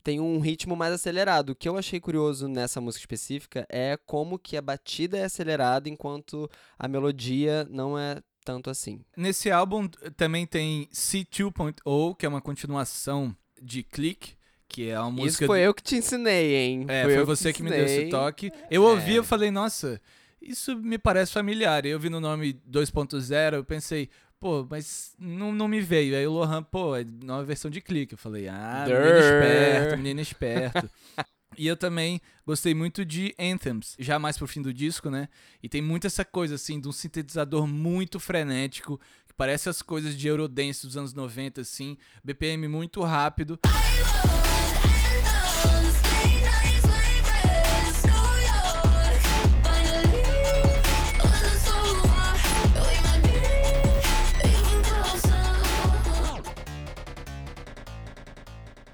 tem 0.02 0.18
um 0.18 0.38
ritmo 0.38 0.75
mais 0.75 0.94
acelerado. 0.94 1.50
O 1.50 1.54
que 1.54 1.68
eu 1.68 1.76
achei 1.76 2.00
curioso 2.00 2.49
nessa 2.49 2.80
música 2.80 3.02
específica 3.02 3.66
é 3.68 3.99
como 4.06 4.38
que 4.38 4.56
a 4.56 4.62
batida 4.62 5.18
é 5.18 5.25
acelerada 5.25 5.90
enquanto 5.90 6.49
a 6.78 6.88
melodia 6.88 7.66
não 7.68 7.99
é 7.99 8.22
tanto 8.46 8.70
assim. 8.70 9.04
Nesse 9.14 9.50
álbum 9.50 9.87
também 10.16 10.46
tem 10.46 10.88
C2.0, 10.90 12.16
que 12.16 12.25
é 12.25 12.28
uma 12.30 12.40
continuação 12.40 13.37
de 13.60 13.82
Click, 13.82 14.37
que 14.66 14.88
é 14.88 14.99
uma 14.99 15.10
música. 15.10 15.44
Isso 15.44 15.46
foi 15.46 15.60
eu 15.60 15.75
que 15.75 15.82
te 15.82 15.96
ensinei, 15.96 16.54
hein? 16.54 16.87
É, 16.88 17.02
foi, 17.02 17.18
eu 17.18 17.26
você 17.26 17.52
te 17.52 17.56
que 17.56 17.62
me 17.62 17.68
deu 17.68 17.84
esse 17.84 18.08
toque. 18.08 18.50
Eu 18.70 18.84
ouvi, 18.84 19.14
É. 19.14 19.18
eu 19.18 19.25
falei, 19.25 19.50
nossa, 19.50 20.00
isso 20.40 20.76
me 20.76 20.99
parece 20.99 21.32
familiar. 21.32 21.85
Eu 21.85 21.99
vi 21.99 22.09
no 22.09 22.20
nome 22.20 22.54
2.0, 22.68 23.54
eu 23.54 23.64
pensei, 23.64 24.09
pô, 24.38 24.66
mas 24.68 25.14
não, 25.18 25.52
não 25.52 25.68
me 25.68 25.80
veio. 25.80 26.16
Aí 26.16 26.26
o 26.26 26.32
Lohan, 26.32 26.62
pô, 26.62 26.97
é 26.97 27.04
nova 27.04 27.44
versão 27.44 27.70
de 27.70 27.80
clique. 27.80 28.14
Eu 28.14 28.18
falei, 28.18 28.49
ah, 28.49 28.85
menino 28.87 29.18
esperto, 29.18 29.97
menino 29.97 30.20
esperto. 30.20 30.90
E 31.59 31.66
eu 31.66 31.76
também 31.76 32.20
gostei 32.47 32.75
muito 32.75 33.04
de 33.04 33.35
Anthems, 33.38 33.97
já 33.99 34.18
mais 34.20 34.38
pro 34.38 34.47
fim 34.47 34.62
do 34.62 34.73
disco, 34.73 35.11
né? 35.11 35.28
E 35.61 35.68
tem 35.68 35.82
muito 35.82 36.06
essa 36.06 36.25
coisa, 36.25 36.54
assim, 36.54 36.80
de 36.80 36.88
um 36.88 36.92
sintetizador 36.92 37.66
muito 37.66 38.20
frenético, 38.20 38.99
que 39.26 39.35
parece 39.35 39.68
as 39.68 39.82
coisas 39.82 40.16
de 40.16 40.28
Eurodance 40.28 40.87
dos 40.87 40.97
anos 40.97 41.12
90, 41.12 41.61
assim, 41.61 41.99
BPM 42.23 42.68
muito 42.68 43.02
rápido. 43.02 43.59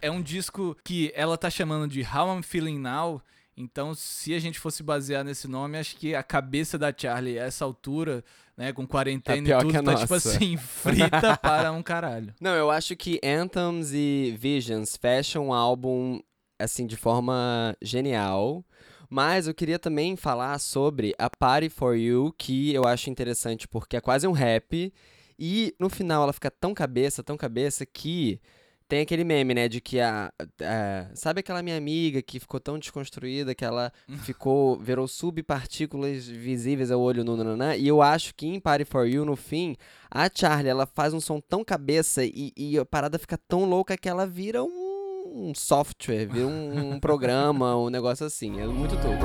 É 0.07 0.11
um 0.11 0.23
disco 0.23 0.77
que 0.85 1.13
ela 1.15 1.37
tá 1.37 1.51
chamando 1.51 1.89
de 1.89 2.03
How 2.03 2.37
I'm 2.37 2.43
Feeling 2.43 2.79
Now. 2.79 3.21
Então, 3.57 3.95
se 3.95 4.35
a 4.35 4.39
gente 4.39 4.59
fosse 4.61 4.83
basear 4.83 5.25
nesse 5.25 5.49
nome, 5.49 5.79
acho 5.79 5.97
que 5.97 6.15
a 6.15 6.23
cabeça 6.23 6.79
da 6.79 6.93
Charlie 6.97 7.39
a 7.39 7.45
essa 7.45 7.65
altura, 7.65 8.23
né, 8.57 8.73
com 8.73 8.87
quarentena 8.87 9.49
Tá 9.49 9.59
e 9.59 9.61
tudo, 9.63 9.73
tá 9.83 9.95
tipo 9.97 10.15
nossa. 10.15 10.29
assim, 10.29 10.57
frita 10.59 11.37
para 11.39 11.73
um 11.73 11.83
caralho. 11.83 12.33
Não, 12.41 12.55
eu 12.55 12.71
acho 12.71 12.95
que 12.95 13.19
Anthems 13.25 13.93
e 13.93 14.37
Visions 14.39 14.97
fecham 14.97 15.49
o 15.49 15.55
álbum 15.55 16.21
assim 16.59 16.87
de 16.87 16.97
forma 16.97 17.77
genial. 17.83 18.65
Mas 19.09 19.47
eu 19.49 19.55
queria 19.55 19.79
também 19.79 20.17
falar 20.17 20.59
sobre 20.59 21.15
a 21.19 21.31
Party 21.31 21.69
for 21.69 21.97
You, 21.97 22.35
que 22.37 22.75
eu 22.75 22.85
acho 22.87 23.09
interessante 23.09 23.67
porque 23.67 23.97
é 23.97 24.01
quase 24.01 24.27
um 24.27 24.33
rap. 24.33 24.93
E 25.39 25.75
no 25.79 25.89
final 25.89 26.23
ela 26.23 26.33
fica 26.33 26.51
tão 26.51 26.75
cabeça, 26.75 27.23
tão 27.23 27.37
cabeça, 27.37 27.87
que 27.87 28.41
tem 28.88 29.00
aquele 29.00 29.25
meme, 29.25 29.55
né? 29.55 29.69
De 29.69 29.81
que 29.81 30.00
a. 30.00 30.33
a- 30.62 31.11
sabe 31.14 31.40
aquela 31.40 31.62
minha 31.62 31.76
amiga 31.76 32.23
que 32.23 32.38
ficou 32.40 32.61
tão 32.61 32.78
desconstruída 32.78 33.55
que 33.55 33.64
ela 33.64 33.93
ficou. 34.25 34.78
virou 34.78 35.09
subpartículas 35.09 36.26
visíveis 36.26 36.90
ao 36.90 37.00
olho 37.00 37.25
no 37.25 37.37
nananã. 37.37 37.75
E 37.76 37.88
eu 37.88 38.00
acho 38.02 38.35
que 38.35 38.47
em 38.47 38.61
Party 38.61 38.85
for 38.85 39.07
You, 39.07 39.25
no 39.25 39.37
fim, 39.37 39.76
a 40.11 40.28
Charlie, 40.33 40.69
ela 40.71 40.87
faz 40.87 41.12
um 41.14 41.21
som 41.21 41.40
tão 41.40 41.64
cabeça 41.64 42.25
e, 42.25 42.52
e 42.57 42.78
a 42.78 42.85
parada 42.85 43.19
fica 43.19 43.38
tão 43.49 43.64
louca 43.64 43.97
que 43.97 44.09
ela 44.09 44.26
vira 44.26 44.62
um, 44.62 44.69
um 45.49 45.52
software, 45.55 46.26
vira 46.26 46.47
um, 46.47 46.93
um 46.95 47.00
programa, 47.00 47.76
um 47.76 47.90
negócio 47.90 48.25
assim. 48.26 48.61
É 48.61 48.66
muito 48.66 48.95
tudo. 48.97 49.16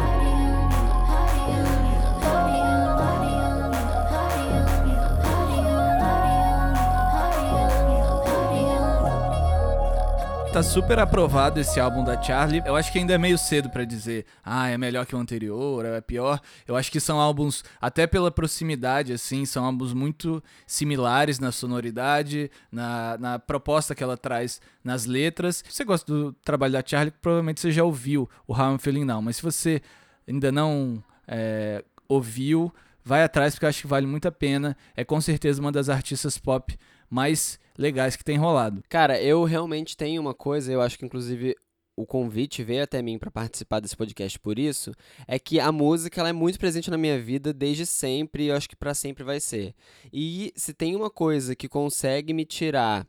Tá 10.62 10.65
super 10.65 11.00
aprovado 11.00 11.60
esse 11.60 11.80
álbum 11.80 12.03
da 12.03 12.22
Charlie. 12.22 12.62
Eu 12.63 12.75
acho 12.75 12.91
que 12.91 13.00
ainda 13.00 13.15
é 13.15 13.18
meio 13.18 13.36
cedo 13.36 13.68
pra 13.68 13.84
dizer, 13.84 14.27
ah, 14.46 14.70
é 14.70 14.77
melhor 14.77 15.08
que 15.08 15.15
o 15.15 15.18
anterior, 15.18 15.84
é 15.84 16.00
pior. 16.01 16.39
Eu 16.68 16.75
acho 16.75 16.91
que 16.91 17.00
são 17.00 17.20
álbuns, 17.20 17.63
até 17.82 18.06
pela 18.06 18.30
proximidade, 18.30 19.12
assim, 19.12 19.44
são 19.44 19.65
álbuns 19.65 19.91
muito 19.91 20.41
similares 20.68 21.39
na 21.39 21.51
sonoridade, 21.51 22.51
na, 22.72 23.18
na 23.18 23.39
proposta 23.39 23.96
que 23.96 24.03
ela 24.03 24.15
traz 24.15 24.62
nas 24.84 25.08
letras. 25.08 25.63
Se 25.68 25.77
você 25.77 25.84
gosta 25.84 26.13
do 26.13 26.32
trabalho 26.32 26.74
da 26.74 26.84
Charlie, 26.86 27.12
provavelmente 27.20 27.60
você 27.60 27.72
já 27.72 27.84
ouviu 27.84 28.30
o 28.46 28.53
How 28.53 28.74
I'm 28.74 28.77
Feeling 28.77 29.06
Now, 29.06 29.20
mas 29.20 29.38
se 29.38 29.41
você 29.41 29.82
ainda 30.27 30.51
não 30.51 31.03
é, 31.27 31.84
ouviu, 32.08 32.72
vai 33.03 33.24
atrás 33.24 33.56
porque 33.56 33.65
eu 33.65 33.70
acho 33.70 33.82
que 33.82 33.88
vale 33.88 34.06
muito 34.06 34.27
a 34.27 34.32
pena. 34.32 34.77
É 34.96 35.03
com 35.03 35.20
certeza 35.20 35.60
uma 35.60 35.72
das 35.72 35.89
artistas 35.89 36.38
pop 36.38 36.77
mais 37.10 37.60
legais 37.82 38.16
que 38.16 38.24
tem 38.24 38.38
rolado. 38.38 38.84
Cara, 38.88 39.22
eu 39.22 39.44
realmente 39.44 39.98
tenho 39.98 40.22
uma 40.22 40.34
coisa, 40.34 40.72
eu 40.72 40.82
acho 40.82 40.98
que 40.98 41.06
inclusive 41.06 41.56
o 41.96 42.06
convite 42.06 42.64
veio 42.64 42.84
até 42.84 43.02
mim 43.02 43.18
pra 43.18 43.30
participar 43.30 43.80
desse 43.80 43.98
podcast 43.98 44.40
por 44.40 44.58
isso, 44.58 44.92
é 45.28 45.38
que 45.38 45.60
a 45.60 45.72
música 45.72 46.22
ela 46.22 46.30
é 46.30 46.34
muito 46.34 46.60
presente 46.60 46.90
na 46.90 46.98
minha 46.98 47.20
vida 47.20 47.52
desde 47.54 47.86
sempre 47.86 48.44
e 48.44 48.48
eu 48.48 48.56
acho 48.56 48.70
que 48.70 48.76
pra 48.76 48.94
sempre 48.94 49.24
vai 49.24 49.40
ser. 49.40 49.76
E 50.14 50.54
se 50.56 50.74
tem 50.74 50.96
uma 50.96 51.10
coisa 51.10 51.56
que 51.56 51.68
consegue 51.68 52.34
me 52.34 52.46
tirar 52.46 53.06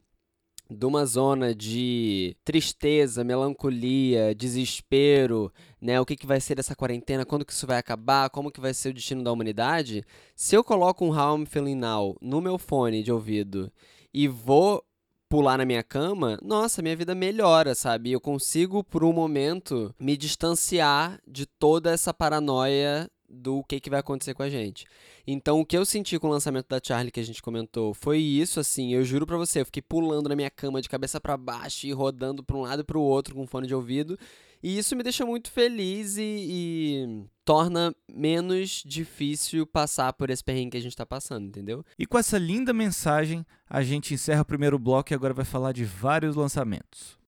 de 0.70 0.86
uma 0.86 1.04
zona 1.04 1.54
de 1.54 2.34
tristeza, 2.44 3.22
melancolia, 3.22 4.34
desespero, 4.34 5.52
né? 5.80 6.00
O 6.00 6.06
que, 6.06 6.16
que 6.16 6.26
vai 6.26 6.40
ser 6.40 6.54
dessa 6.54 6.74
quarentena? 6.74 7.26
Quando 7.26 7.44
que 7.44 7.52
isso 7.52 7.66
vai 7.66 7.76
acabar? 7.76 8.30
Como 8.30 8.50
que 8.50 8.60
vai 8.60 8.72
ser 8.72 8.88
o 8.88 8.94
destino 8.94 9.22
da 9.22 9.32
humanidade? 9.32 10.02
Se 10.34 10.56
eu 10.56 10.64
coloco 10.64 11.04
um 11.04 11.10
How 11.10 11.38
I'm 11.38 11.46
Feeling 11.46 11.74
Now 11.76 12.16
no 12.22 12.40
meu 12.40 12.56
fone 12.58 13.02
de 13.02 13.12
ouvido 13.12 13.70
e 14.12 14.28
vou 14.28 14.84
pular 15.28 15.56
na 15.56 15.64
minha 15.64 15.82
cama, 15.82 16.38
nossa, 16.42 16.82
minha 16.82 16.94
vida 16.94 17.14
melhora, 17.14 17.74
sabe? 17.74 18.12
Eu 18.12 18.20
consigo, 18.20 18.84
por 18.84 19.02
um 19.02 19.14
momento, 19.14 19.94
me 19.98 20.14
distanciar 20.14 21.18
de 21.26 21.46
toda 21.46 21.90
essa 21.90 22.12
paranoia 22.12 23.10
do 23.32 23.64
que, 23.64 23.80
que 23.80 23.88
vai 23.88 24.00
acontecer 24.00 24.34
com 24.34 24.42
a 24.42 24.50
gente. 24.50 24.84
Então, 25.26 25.60
o 25.60 25.64
que 25.64 25.76
eu 25.76 25.84
senti 25.84 26.18
com 26.18 26.28
o 26.28 26.30
lançamento 26.30 26.68
da 26.68 26.80
Charlie 26.82 27.10
que 27.10 27.20
a 27.20 27.24
gente 27.24 27.42
comentou 27.42 27.94
foi 27.94 28.18
isso, 28.18 28.60
assim, 28.60 28.92
eu 28.92 29.02
juro 29.04 29.26
pra 29.26 29.36
você, 29.36 29.60
eu 29.60 29.64
fiquei 29.64 29.82
pulando 29.82 30.28
na 30.28 30.36
minha 30.36 30.50
cama 30.50 30.82
de 30.82 30.88
cabeça 30.88 31.20
pra 31.20 31.36
baixo 31.36 31.86
e 31.86 31.92
rodando 31.92 32.44
pra 32.44 32.56
um 32.56 32.62
lado 32.62 32.82
e 32.82 32.84
pro 32.84 33.00
outro 33.00 33.34
com 33.34 33.46
fone 33.46 33.66
de 33.66 33.74
ouvido. 33.74 34.18
E 34.62 34.78
isso 34.78 34.94
me 34.94 35.02
deixa 35.02 35.26
muito 35.26 35.50
feliz 35.50 36.16
e, 36.16 36.22
e 36.22 37.24
torna 37.44 37.92
menos 38.08 38.84
difícil 38.86 39.66
passar 39.66 40.12
por 40.12 40.30
esse 40.30 40.44
perrengue 40.44 40.70
que 40.70 40.76
a 40.76 40.80
gente 40.80 40.96
tá 40.96 41.04
passando, 41.04 41.46
entendeu? 41.46 41.84
E 41.98 42.06
com 42.06 42.16
essa 42.16 42.38
linda 42.38 42.72
mensagem, 42.72 43.44
a 43.68 43.82
gente 43.82 44.14
encerra 44.14 44.42
o 44.42 44.44
primeiro 44.44 44.78
bloco 44.78 45.12
e 45.12 45.14
agora 45.14 45.34
vai 45.34 45.44
falar 45.44 45.72
de 45.72 45.84
vários 45.84 46.36
lançamentos. 46.36 47.18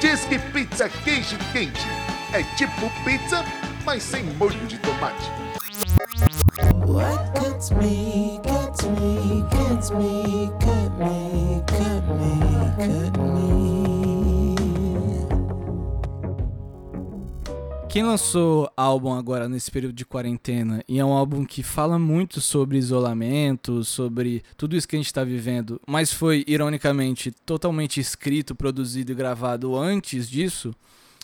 Disque 0.00 0.38
Pizza 0.52 0.88
Queijo 0.88 1.38
Quente. 1.52 2.05
É 2.36 2.42
tipo 2.54 2.90
pizza, 3.02 3.42
mas 3.86 4.02
sem 4.02 4.22
molho 4.34 4.66
de 4.66 4.76
tomate. 4.80 5.30
What 6.86 7.32
gets 7.40 7.70
me, 7.70 8.38
gets 8.44 8.84
me, 8.84 9.42
gets 9.56 9.90
me, 9.92 10.50
cut 10.60 10.92
me, 10.98 11.62
cut 11.66 12.04
me, 12.12 12.36
cut 12.76 13.18
me. 13.18 13.56
Quem 17.88 18.02
lançou 18.02 18.70
álbum 18.76 19.14
agora 19.14 19.48
nesse 19.48 19.70
período 19.70 19.94
de 19.94 20.04
quarentena 20.04 20.84
e 20.86 20.98
é 20.98 21.04
um 21.06 21.14
álbum 21.14 21.42
que 21.42 21.62
fala 21.62 21.98
muito 21.98 22.42
sobre 22.42 22.76
isolamento, 22.76 23.82
sobre 23.82 24.42
tudo 24.58 24.76
isso 24.76 24.86
que 24.86 24.94
a 24.94 24.98
gente 24.98 25.06
está 25.06 25.24
vivendo, 25.24 25.80
mas 25.88 26.12
foi, 26.12 26.44
ironicamente, 26.46 27.30
totalmente 27.30 27.98
escrito, 27.98 28.54
produzido 28.54 29.10
e 29.10 29.14
gravado 29.14 29.74
antes 29.74 30.28
disso, 30.28 30.74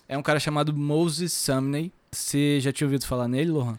é 0.08 0.16
um 0.16 0.22
cara 0.22 0.40
chamado 0.40 0.74
Moses 0.74 1.32
Sumney. 1.32 1.92
Você 2.10 2.60
já 2.60 2.72
tinha 2.72 2.86
ouvido 2.86 3.06
falar 3.06 3.28
nele, 3.28 3.50
Lohan? 3.50 3.78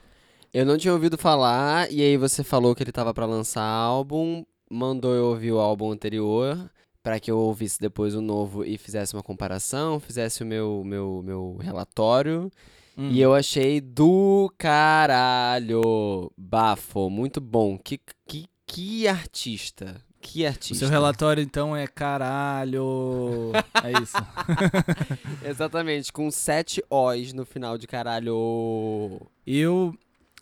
Eu 0.53 0.65
não 0.65 0.77
tinha 0.77 0.93
ouvido 0.93 1.17
falar, 1.17 1.91
e 1.91 2.01
aí 2.01 2.15
você 2.15 2.43
falou 2.43 2.75
que 2.75 2.83
ele 2.83 2.91
tava 2.91 3.13
pra 3.13 3.25
lançar 3.25 3.63
álbum, 3.63 4.45
mandou 4.69 5.13
eu 5.13 5.25
ouvir 5.25 5.51
o 5.51 5.59
álbum 5.59 5.91
anterior, 5.91 6.69
pra 7.01 7.19
que 7.19 7.31
eu 7.31 7.37
ouvisse 7.37 7.79
depois 7.79 8.15
o 8.15 8.21
novo 8.21 8.63
e 8.63 8.77
fizesse 8.77 9.13
uma 9.13 9.23
comparação, 9.23 9.99
fizesse 9.99 10.43
o 10.43 10.45
meu, 10.45 10.83
meu, 10.85 11.21
meu 11.23 11.57
relatório. 11.59 12.51
Hum. 12.97 13.09
E 13.09 13.19
eu 13.19 13.33
achei 13.33 13.81
do 13.81 14.51
caralho. 14.57 16.31
Bafo, 16.37 17.09
muito 17.09 17.41
bom. 17.41 17.77
Que, 17.77 17.99
que, 18.27 18.45
que 18.67 19.07
artista. 19.07 19.95
Que 20.23 20.43
O 20.45 20.47
artista. 20.47 20.75
seu 20.75 20.89
relatório, 20.89 21.43
então, 21.43 21.75
é 21.75 21.85
caralho. 21.85 23.51
É 23.83 24.01
isso. 24.01 24.15
Exatamente, 25.45 26.11
com 26.13 26.31
sete 26.31 26.81
O's 26.89 27.33
no 27.33 27.45
final 27.45 27.77
de 27.77 27.85
caralho. 27.85 29.21
Eu 29.45 29.93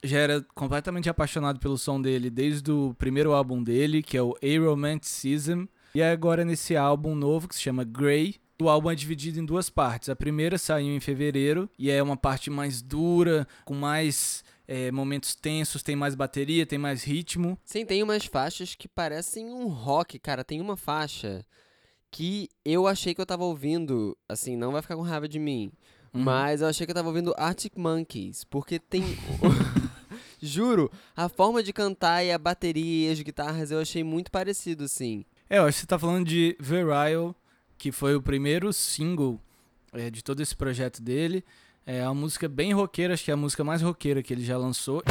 já 0.03 0.19
era 0.19 0.45
completamente 0.55 1.09
apaixonado 1.09 1.59
pelo 1.59 1.77
som 1.77 1.99
dele 1.99 2.29
desde 2.29 2.71
o 2.71 2.95
primeiro 2.97 3.33
álbum 3.33 3.61
dele, 3.63 4.01
que 4.03 4.15
é 4.15 4.21
o 4.21 4.35
Aromanticism. 4.43 5.65
E 5.93 6.01
agora 6.01 6.45
nesse 6.45 6.77
álbum 6.77 7.15
novo 7.15 7.47
que 7.47 7.55
se 7.55 7.61
chama 7.61 7.83
Grey. 7.83 8.35
O 8.61 8.69
álbum 8.69 8.91
é 8.91 8.95
dividido 8.95 9.39
em 9.39 9.45
duas 9.45 9.71
partes. 9.71 10.07
A 10.09 10.15
primeira 10.15 10.55
saiu 10.59 10.95
em 10.95 10.99
fevereiro 10.99 11.67
e 11.79 11.89
é 11.89 12.01
uma 12.01 12.15
parte 12.15 12.51
mais 12.51 12.79
dura, 12.79 13.47
com 13.65 13.73
mais 13.73 14.43
é, 14.67 14.91
momentos 14.91 15.35
tensos, 15.35 15.83
tem 15.83 15.95
mais 15.95 16.15
bateria, 16.15 16.65
tem 16.65 16.79
mais 16.79 17.03
ritmo. 17.03 17.57
Sim, 17.65 17.85
tem 17.85 18.01
umas 18.03 18.25
faixas 18.25 18.75
que 18.75 18.87
parecem 18.87 19.51
um 19.51 19.67
rock, 19.67 20.17
cara. 20.19 20.43
Tem 20.43 20.61
uma 20.61 20.77
faixa 20.77 21.45
que 22.09 22.49
eu 22.65 22.87
achei 22.87 23.13
que 23.15 23.21
eu 23.21 23.25
tava 23.25 23.43
ouvindo, 23.43 24.17
assim, 24.27 24.55
não 24.57 24.71
vai 24.73 24.81
ficar 24.81 24.95
com 24.95 25.01
raiva 25.01 25.27
de 25.27 25.39
mim, 25.39 25.71
Uhum. 26.13 26.23
mas 26.23 26.59
eu 26.61 26.67
achei 26.67 26.85
que 26.85 26.91
eu 26.91 26.95
tava 26.95 27.07
ouvindo 27.07 27.33
Arctic 27.37 27.73
Monkeys, 27.77 28.43
porque 28.43 28.77
tem. 28.79 29.01
Juro, 30.41 30.91
a 31.15 31.29
forma 31.29 31.61
de 31.61 31.71
cantar 31.71 32.23
e 32.23 32.31
a 32.31 32.37
bateria 32.37 33.09
e 33.09 33.11
as 33.11 33.21
guitarras 33.21 33.71
eu 33.71 33.79
achei 33.79 34.03
muito 34.03 34.31
parecido, 34.31 34.83
assim. 34.85 35.23
É, 35.49 35.59
eu 35.59 35.65
acho 35.65 35.75
que 35.77 35.81
você 35.81 35.87
tá 35.87 35.99
falando 35.99 36.25
de 36.27 36.55
Virile, 36.59 37.33
que 37.77 37.91
foi 37.91 38.15
o 38.15 38.21
primeiro 38.21 38.73
single 38.73 39.39
é, 39.93 40.09
de 40.09 40.23
todo 40.23 40.41
esse 40.41 40.55
projeto 40.55 41.01
dele. 41.01 41.43
É 41.85 42.05
uma 42.05 42.13
música 42.13 42.47
bem 42.47 42.73
roqueira, 42.73 43.15
acho 43.15 43.23
que 43.25 43.31
é 43.31 43.33
a 43.33 43.37
música 43.37 43.63
mais 43.63 43.81
roqueira 43.81 44.21
que 44.21 44.31
ele 44.31 44.45
já 44.45 44.55
lançou. 44.55 45.01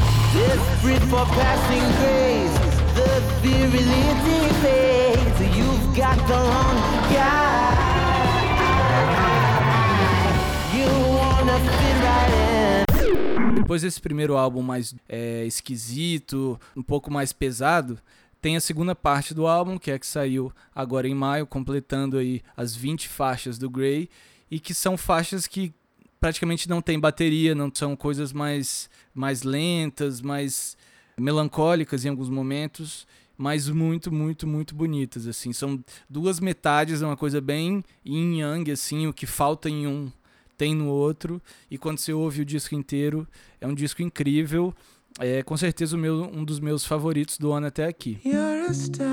Depois 13.56 13.82
desse 13.82 14.00
primeiro 14.00 14.36
álbum 14.36 14.62
mais 14.62 14.94
é, 15.08 15.44
esquisito, 15.44 16.58
um 16.76 16.82
pouco 16.84 17.10
mais 17.10 17.32
pesado, 17.32 17.98
tem 18.40 18.56
a 18.56 18.60
segunda 18.60 18.94
parte 18.94 19.34
do 19.34 19.48
álbum, 19.48 19.76
que 19.76 19.90
é 19.90 19.94
a 19.94 19.98
que 19.98 20.06
saiu 20.06 20.52
agora 20.72 21.08
em 21.08 21.14
maio, 21.14 21.48
completando 21.48 22.16
aí 22.16 22.42
as 22.56 22.76
20 22.76 23.08
faixas 23.08 23.58
do 23.58 23.68
Grey, 23.68 24.08
e 24.48 24.60
que 24.60 24.72
são 24.72 24.96
faixas 24.96 25.48
que 25.48 25.72
praticamente 26.20 26.68
não 26.68 26.82
tem 26.82 27.00
bateria, 27.00 27.54
não 27.54 27.70
são 27.72 27.96
coisas 27.96 28.32
mais, 28.32 28.90
mais 29.14 29.42
lentas, 29.42 30.20
mais 30.20 30.76
melancólicas 31.18 32.04
em 32.04 32.08
alguns 32.10 32.28
momentos, 32.28 33.06
mas 33.36 33.68
muito, 33.68 34.12
muito, 34.12 34.46
muito 34.46 34.74
bonitas, 34.74 35.26
assim. 35.26 35.52
São 35.52 35.82
duas 36.08 36.38
metades, 36.38 37.00
é 37.00 37.06
uma 37.06 37.16
coisa 37.16 37.40
bem 37.40 37.82
yin 38.04 38.40
yang, 38.40 38.70
assim, 38.70 39.06
o 39.06 39.12
que 39.12 39.26
falta 39.26 39.68
em 39.68 39.86
um 39.86 40.12
tem 40.58 40.74
no 40.74 40.88
outro, 40.88 41.40
e 41.70 41.78
quando 41.78 41.96
você 41.96 42.12
ouve 42.12 42.42
o 42.42 42.44
disco 42.44 42.74
inteiro, 42.74 43.26
é 43.58 43.66
um 43.66 43.74
disco 43.74 44.02
incrível. 44.02 44.74
É 45.18 45.42
com 45.42 45.56
certeza 45.56 45.96
o 45.96 45.98
meu, 45.98 46.30
um 46.32 46.44
dos 46.44 46.60
meus 46.60 46.84
favoritos 46.84 47.38
do 47.38 47.50
ano 47.50 47.66
até 47.66 47.86
aqui. 47.86 48.20
You're 48.24 48.68
a 48.68 48.74
star. 48.74 49.08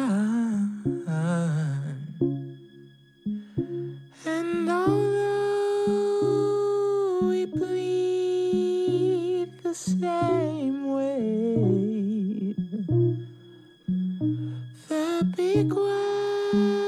And 4.25 4.69
although 4.69 5.06
same 9.77 10.91
way. 10.91 12.55
the 14.89 15.33
big 15.35 15.71
one. 15.71 16.86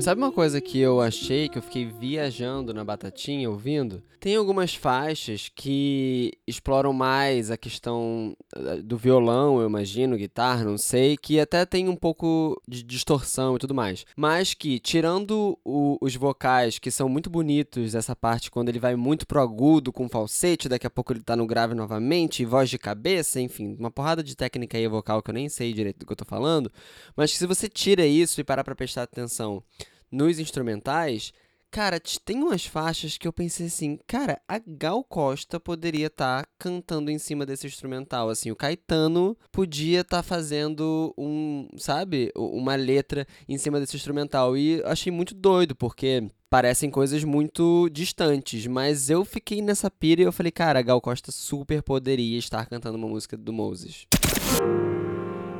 Sabe 0.00 0.20
uma 0.20 0.32
coisa 0.32 0.60
que 0.60 0.78
eu 0.78 1.00
achei, 1.00 1.48
que 1.48 1.58
eu 1.58 1.62
fiquei 1.62 1.84
viajando 1.84 2.72
na 2.72 2.82
batatinha 2.84 3.50
ouvindo? 3.50 4.02
Tem 4.18 4.36
algumas 4.36 4.74
faixas 4.74 5.50
que 5.54 6.32
exploram 6.46 6.92
mais 6.92 7.50
a 7.50 7.56
questão 7.56 8.36
eh, 8.54 8.76
do 8.82 8.96
violão, 8.98 9.60
eu 9.60 9.66
imagino, 9.66 10.16
guitarra, 10.16 10.62
não 10.64 10.76
sei, 10.76 11.16
que 11.16 11.40
até 11.40 11.64
tem 11.64 11.88
um 11.88 11.96
pouco 11.96 12.60
de 12.68 12.82
distorção 12.82 13.56
e 13.56 13.58
tudo 13.58 13.74
mais. 13.74 14.04
Mas 14.16 14.52
que, 14.52 14.78
tirando 14.78 15.58
o- 15.64 15.96
os 16.02 16.14
vocais, 16.16 16.78
que 16.78 16.90
são 16.90 17.08
muito 17.08 17.30
bonitos, 17.30 17.94
essa 17.94 18.14
parte 18.14 18.50
quando 18.50 18.68
ele 18.68 18.78
vai 18.78 18.94
muito 18.94 19.26
pro 19.26 19.40
agudo 19.40 19.90
com 19.90 20.06
falsete, 20.08 20.68
daqui 20.68 20.86
a 20.86 20.90
pouco 20.90 21.14
ele 21.14 21.22
tá 21.22 21.34
no 21.34 21.46
grave 21.46 21.74
novamente, 21.74 22.44
voz 22.44 22.68
de 22.68 22.78
cabeça, 22.78 23.40
enfim, 23.40 23.74
uma 23.78 23.90
porrada 23.90 24.22
de 24.22 24.36
técnica 24.36 24.76
aí 24.76 24.86
vocal 24.86 25.22
que 25.22 25.30
eu 25.30 25.34
nem 25.34 25.48
sei 25.48 25.72
direito 25.72 26.00
do 26.00 26.06
que 26.06 26.12
eu 26.12 26.16
tô 26.16 26.26
falando. 26.26 26.70
Mas 27.16 27.32
que 27.32 27.38
se 27.38 27.46
você 27.46 27.68
tira 27.70 28.04
isso 28.04 28.38
e 28.38 28.44
parar 28.44 28.64
pra 28.64 28.74
prestar 28.74 29.02
atenção 29.04 29.62
nos 30.10 30.38
instrumentais, 30.38 31.32
cara, 31.70 32.00
tem 32.24 32.42
umas 32.42 32.66
faixas 32.66 33.16
que 33.16 33.28
eu 33.28 33.32
pensei 33.32 33.66
assim, 33.66 33.98
cara, 34.06 34.40
a 34.48 34.58
Gal 34.58 35.04
Costa 35.04 35.60
poderia 35.60 36.08
estar 36.08 36.44
cantando 36.58 37.10
em 37.10 37.18
cima 37.18 37.46
desse 37.46 37.66
instrumental, 37.66 38.28
assim, 38.28 38.50
o 38.50 38.56
Caetano 38.56 39.36
podia 39.52 40.00
estar 40.00 40.22
fazendo 40.22 41.14
um, 41.16 41.68
sabe, 41.76 42.32
uma 42.36 42.74
letra 42.74 43.26
em 43.48 43.56
cima 43.56 43.78
desse 43.78 43.96
instrumental 43.96 44.56
e 44.56 44.82
achei 44.84 45.12
muito 45.12 45.34
doido, 45.34 45.76
porque 45.76 46.28
parecem 46.50 46.90
coisas 46.90 47.22
muito 47.22 47.88
distantes, 47.90 48.66
mas 48.66 49.08
eu 49.08 49.24
fiquei 49.24 49.62
nessa 49.62 49.88
pira 49.88 50.22
e 50.22 50.24
eu 50.24 50.32
falei, 50.32 50.50
cara, 50.50 50.80
a 50.80 50.82
Gal 50.82 51.00
Costa 51.00 51.30
super 51.30 51.82
poderia 51.82 52.38
estar 52.38 52.66
cantando 52.66 52.98
uma 52.98 53.08
música 53.08 53.36
do 53.36 53.52
Moses. 53.52 54.06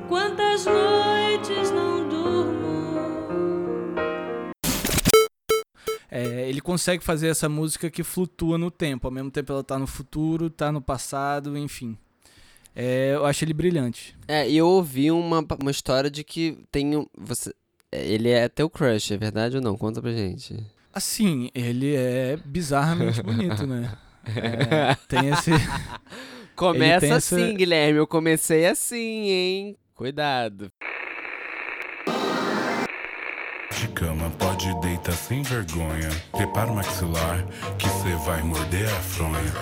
Quantas 0.08 0.64
noites 0.64 0.89
É, 6.10 6.48
ele 6.48 6.60
consegue 6.60 7.04
fazer 7.04 7.28
essa 7.28 7.48
música 7.48 7.88
que 7.90 8.02
flutua 8.02 8.58
no 8.58 8.70
tempo, 8.70 9.06
ao 9.06 9.12
mesmo 9.12 9.30
tempo 9.30 9.52
ela 9.52 9.62
tá 9.62 9.78
no 9.78 9.86
futuro, 9.86 10.50
tá 10.50 10.72
no 10.72 10.80
passado, 10.80 11.56
enfim. 11.56 11.96
É, 12.74 13.12
eu 13.14 13.24
acho 13.26 13.44
ele 13.44 13.52
brilhante. 13.54 14.16
É, 14.26 14.48
e 14.48 14.56
eu 14.56 14.66
ouvi 14.66 15.10
uma, 15.10 15.44
uma 15.60 15.70
história 15.70 16.10
de 16.10 16.24
que 16.24 16.58
tem 16.72 16.96
um, 16.96 17.06
você, 17.16 17.52
é, 17.92 18.04
ele 18.06 18.28
é 18.28 18.48
teu 18.48 18.68
crush, 18.70 19.12
é 19.12 19.16
verdade 19.16 19.56
ou 19.56 19.62
não? 19.62 19.76
Conta 19.76 20.00
pra 20.00 20.12
gente. 20.12 20.56
Assim, 20.92 21.50
ele 21.54 21.94
é 21.94 22.36
bizarramente 22.44 23.22
bonito, 23.22 23.66
né? 23.66 23.92
É, 24.36 24.94
tem 25.08 25.30
esse. 25.30 25.50
Começa 26.54 27.00
tem 27.00 27.12
essa- 27.12 27.36
assim, 27.36 27.56
Guilherme, 27.56 27.98
eu 27.98 28.06
comecei 28.06 28.66
assim, 28.66 29.28
hein? 29.30 29.76
Cuidado. 29.94 30.70
De 33.78 33.88
cama, 33.88 34.30
pode 34.30 34.78
deitar 34.80 35.12
sem 35.12 35.42
vergonha. 35.42 36.08
Prepara 36.32 36.70
o 36.70 36.74
maxilar, 36.74 37.46
que 37.78 37.88
cê 37.88 38.14
vai 38.26 38.42
morder 38.42 38.86
a 38.88 39.00
fronha. 39.00 39.52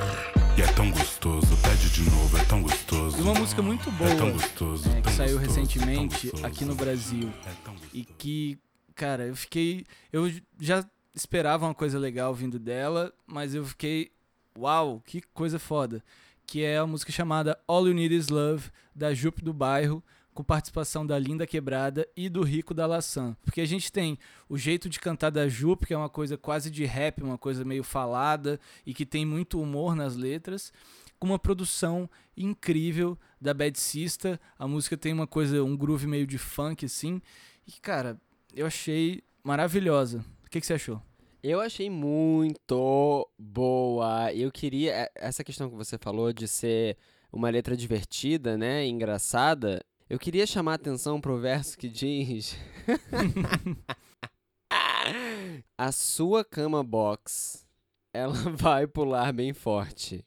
E 0.57 0.63
é 0.63 0.67
tão 0.73 0.91
gostoso, 0.91 1.57
pede 1.63 1.91
de 1.91 2.11
novo, 2.11 2.37
é 2.37 2.45
tão 2.45 2.63
gostoso. 2.63 3.17
Uma 3.23 3.35
música 3.35 3.63
muito 3.63 3.91
boa 3.93 4.11
É 4.11 4.17
tão 4.17 4.33
gostoso, 4.33 4.89
é, 4.91 4.97
que 4.97 5.03
tão 5.03 5.13
saiu 5.13 5.39
gostoso, 5.39 5.61
recentemente 5.61 6.31
tão 6.31 6.41
gostoso. 6.41 6.47
aqui 6.47 6.65
no 6.65 6.75
Brasil. 6.75 7.33
É. 7.47 7.53
E 7.93 8.05
que, 8.05 8.59
cara, 8.95 9.27
eu 9.27 9.37
fiquei. 9.37 9.85
Eu 10.13 10.33
já 10.59 10.85
esperava 11.15 11.67
uma 11.67 11.75
coisa 11.75 11.99
legal 11.99 12.35
vindo 12.35 12.59
dela, 12.59 13.13
mas 13.27 13.55
eu 13.55 13.65
fiquei. 13.65 14.11
Uau, 14.59 15.01
que 15.07 15.23
coisa 15.33 15.59
foda. 15.59 16.03
Que 16.45 16.65
é 16.65 16.79
a 16.79 16.87
música 16.87 17.13
chamada 17.13 17.57
All 17.69 17.87
You 17.87 17.95
Need 17.95 18.15
Is 18.17 18.29
Love, 18.29 18.71
da 18.95 19.15
Jupe 19.15 19.45
do 19.45 19.53
Bairro, 19.53 20.03
com 20.39 20.45
participação 20.45 21.05
da 21.05 21.19
Linda 21.19 21.49
Quebrada 21.49 22.09
e 22.17 22.29
do 22.29 22.45
Rico 22.45 22.73
da 22.73 22.87
Laçã. 22.87 23.37
Porque 23.45 23.61
a 23.61 23.67
gente 23.67 23.91
tem 23.91 24.17
o 24.49 24.57
jeito 24.57 24.89
de 24.89 25.01
cantar 25.01 25.31
da 25.31 25.49
Jupe, 25.49 25.85
que 25.85 25.93
é 25.93 25.99
uma 25.99 26.09
coisa 26.09 26.39
quase 26.39 26.71
de 26.71 26.85
rap, 26.85 27.25
uma 27.25 27.37
coisa 27.37 27.65
meio 27.65 27.83
falada 27.83 28.61
e 28.87 28.95
que 28.95 29.05
tem 29.05 29.27
muito 29.27 29.61
humor 29.61 29.97
nas 29.97 30.15
letras, 30.15 30.73
com 31.19 31.27
uma 31.27 31.41
produção 31.41 32.09
incrível 32.37 33.19
da 33.41 33.53
Bad 33.53 33.77
Sista. 33.81 34.41
A 34.57 34.69
música 34.69 34.97
tem 34.97 35.13
uma 35.13 35.27
coisa, 35.27 35.61
um 35.65 35.77
groove 35.77 36.07
meio 36.07 36.25
de 36.25 36.39
funk 36.39 36.85
assim. 36.85 37.21
E 37.67 37.73
cara, 37.73 38.17
eu 38.55 38.65
achei 38.65 39.25
maravilhosa. 39.43 40.25
O 40.47 40.51
que, 40.51 40.61
que 40.61 40.67
você 40.69 40.75
achou? 40.75 41.03
Eu 41.43 41.61
achei 41.61 41.91
muito 41.91 43.29
boa. 43.37 44.33
Eu 44.33 44.53
queria. 44.53 44.93
é, 44.93 45.11
Essa 45.17 45.43
questão 45.43 45.69
que 45.69 45.75
você 45.75 45.99
falou 45.99 46.33
de 46.33 46.47
ser 46.47 46.97
uma 47.33 47.51
letra 47.51 47.77
divertida, 47.77 48.57
né? 48.57 48.87
Engraçada. 48.87 49.85
Eu 50.11 50.19
queria 50.19 50.47
chamar 50.47 50.73
a 50.73 50.75
atenção 50.77 51.21
pro 51.21 51.39
verso 51.39 51.77
que 51.77 51.87
diz. 51.87 52.57
a 55.77 55.93
sua 55.93 56.43
cama 56.43 56.83
box, 56.83 57.67
ela 58.11 58.33
vai 58.57 58.87
pular 58.87 59.35
bem 59.35 59.53
forte. 59.53 60.25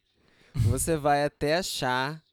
Você 0.54 0.96
vai 0.96 1.24
até 1.24 1.58
achar 1.58 2.24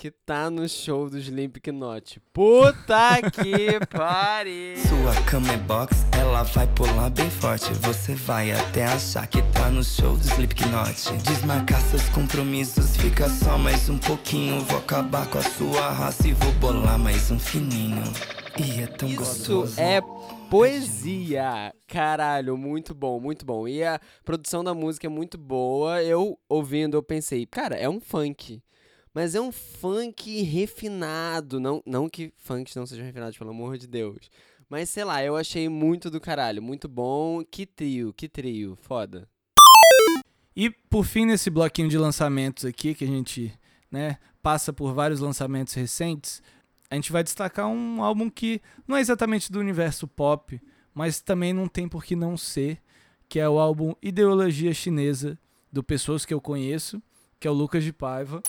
que 0.00 0.10
tá 0.10 0.48
no 0.48 0.66
show 0.66 1.10
do 1.10 1.18
Slipknot. 1.18 2.22
Puta 2.32 3.20
que 3.30 3.78
pariu! 3.94 4.78
Sua 4.78 5.22
cama 5.26 5.52
é 5.52 5.58
box, 5.58 5.94
ela 6.18 6.42
vai 6.42 6.66
pular 6.68 7.10
bem 7.10 7.28
forte. 7.28 7.70
Você 7.74 8.14
vai 8.14 8.50
até 8.50 8.86
achar 8.86 9.26
que 9.26 9.42
tá 9.52 9.68
no 9.68 9.84
show 9.84 10.16
do 10.16 10.24
Slipknot. 10.24 11.18
Desmarcar 11.22 11.82
seus 11.82 12.08
compromissos, 12.08 12.96
fica 12.96 13.28
só 13.28 13.58
mais 13.58 13.90
um 13.90 13.98
pouquinho. 13.98 14.62
Vou 14.62 14.78
acabar 14.78 15.28
com 15.28 15.36
a 15.36 15.42
sua 15.42 15.90
raça 15.90 16.26
e 16.26 16.32
vou 16.32 16.52
bolar 16.52 16.98
mais 16.98 17.30
um 17.30 17.38
fininho. 17.38 18.02
E 18.58 18.80
é 18.80 18.86
tão 18.86 19.06
Isso 19.06 19.18
gostoso. 19.18 19.78
é 19.78 20.00
poesia. 20.48 21.74
Caralho, 21.86 22.56
muito 22.56 22.94
bom, 22.94 23.20
muito 23.20 23.44
bom. 23.44 23.68
E 23.68 23.84
a 23.84 24.00
produção 24.24 24.64
da 24.64 24.72
música 24.72 25.06
é 25.06 25.10
muito 25.10 25.36
boa. 25.36 26.02
Eu 26.02 26.38
ouvindo, 26.48 26.96
eu 26.96 27.02
pensei, 27.02 27.44
cara, 27.44 27.76
é 27.76 27.86
um 27.86 28.00
funk. 28.00 28.62
Mas 29.12 29.34
é 29.34 29.40
um 29.40 29.50
funk 29.50 30.42
refinado. 30.42 31.58
Não, 31.58 31.82
não 31.84 32.08
que 32.08 32.32
funks 32.36 32.74
não 32.74 32.86
sejam 32.86 33.04
refinados, 33.04 33.36
pelo 33.36 33.50
amor 33.50 33.76
de 33.76 33.86
Deus. 33.86 34.30
Mas 34.68 34.88
sei 34.88 35.04
lá, 35.04 35.22
eu 35.22 35.36
achei 35.36 35.68
muito 35.68 36.10
do 36.10 36.20
caralho. 36.20 36.62
Muito 36.62 36.88
bom. 36.88 37.44
Que 37.44 37.66
trio, 37.66 38.12
que 38.12 38.28
trio. 38.28 38.78
Foda. 38.82 39.28
E 40.54 40.70
por 40.70 41.04
fim, 41.04 41.26
nesse 41.26 41.50
bloquinho 41.50 41.88
de 41.88 41.98
lançamentos 41.98 42.64
aqui, 42.64 42.94
que 42.94 43.04
a 43.04 43.08
gente 43.08 43.52
né, 43.90 44.18
passa 44.42 44.72
por 44.72 44.94
vários 44.94 45.20
lançamentos 45.20 45.74
recentes, 45.74 46.42
a 46.90 46.94
gente 46.94 47.12
vai 47.12 47.22
destacar 47.22 47.66
um 47.66 48.02
álbum 48.02 48.28
que 48.28 48.60
não 48.86 48.96
é 48.96 49.00
exatamente 49.00 49.50
do 49.50 49.60
universo 49.60 50.06
pop, 50.06 50.60
mas 50.92 51.20
também 51.20 51.52
não 51.52 51.68
tem 51.68 51.88
por 51.88 52.04
que 52.04 52.16
não 52.16 52.36
ser, 52.36 52.80
que 53.28 53.38
é 53.38 53.48
o 53.48 53.58
álbum 53.58 53.94
Ideologia 54.02 54.74
Chinesa, 54.74 55.38
do 55.72 55.84
Pessoas 55.84 56.24
que 56.24 56.34
eu 56.34 56.40
conheço, 56.40 57.00
que 57.38 57.46
é 57.46 57.50
o 57.50 57.54
Lucas 57.54 57.84
de 57.84 57.92
Paiva. 57.92 58.42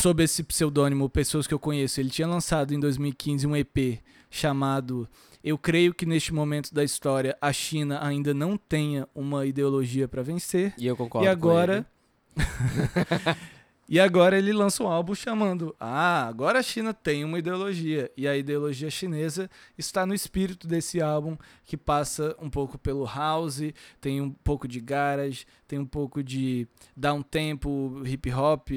Sob 0.00 0.24
esse 0.24 0.42
pseudônimo 0.42 1.10
Pessoas 1.10 1.46
que 1.46 1.52
eu 1.52 1.58
conheço. 1.58 2.00
Ele 2.00 2.08
tinha 2.08 2.26
lançado 2.26 2.72
em 2.72 2.80
2015 2.80 3.46
um 3.46 3.54
EP 3.54 4.00
chamado 4.30 5.06
Eu 5.44 5.58
creio 5.58 5.92
que 5.92 6.06
neste 6.06 6.32
momento 6.32 6.72
da 6.72 6.82
história 6.82 7.36
a 7.40 7.52
China 7.52 8.02
ainda 8.02 8.32
não 8.32 8.56
tenha 8.56 9.06
uma 9.14 9.44
ideologia 9.44 10.08
para 10.08 10.22
vencer. 10.22 10.72
E 10.78 10.86
eu 10.86 10.96
concordo 10.96 11.26
E 11.26 11.28
agora 11.28 11.86
E 13.90 13.98
agora 13.98 14.38
ele 14.38 14.52
lança 14.52 14.84
um 14.84 14.86
álbum 14.86 15.16
chamando 15.16 15.74
Ah, 15.80 16.28
agora 16.28 16.60
a 16.60 16.62
China 16.62 16.94
tem 16.94 17.24
uma 17.24 17.40
ideologia. 17.40 18.08
E 18.16 18.28
a 18.28 18.36
ideologia 18.36 18.88
chinesa 18.88 19.50
está 19.76 20.06
no 20.06 20.14
espírito 20.14 20.68
desse 20.68 21.02
álbum, 21.02 21.36
que 21.64 21.76
passa 21.76 22.36
um 22.38 22.48
pouco 22.48 22.78
pelo 22.78 23.04
house, 23.04 23.60
tem 24.00 24.20
um 24.20 24.30
pouco 24.30 24.68
de 24.68 24.78
garage, 24.78 25.44
tem 25.66 25.76
um 25.76 25.84
pouco 25.84 26.22
de 26.22 26.68
dar 26.96 27.14
um 27.14 27.20
tempo, 27.20 28.00
hip 28.06 28.32
hop. 28.32 28.68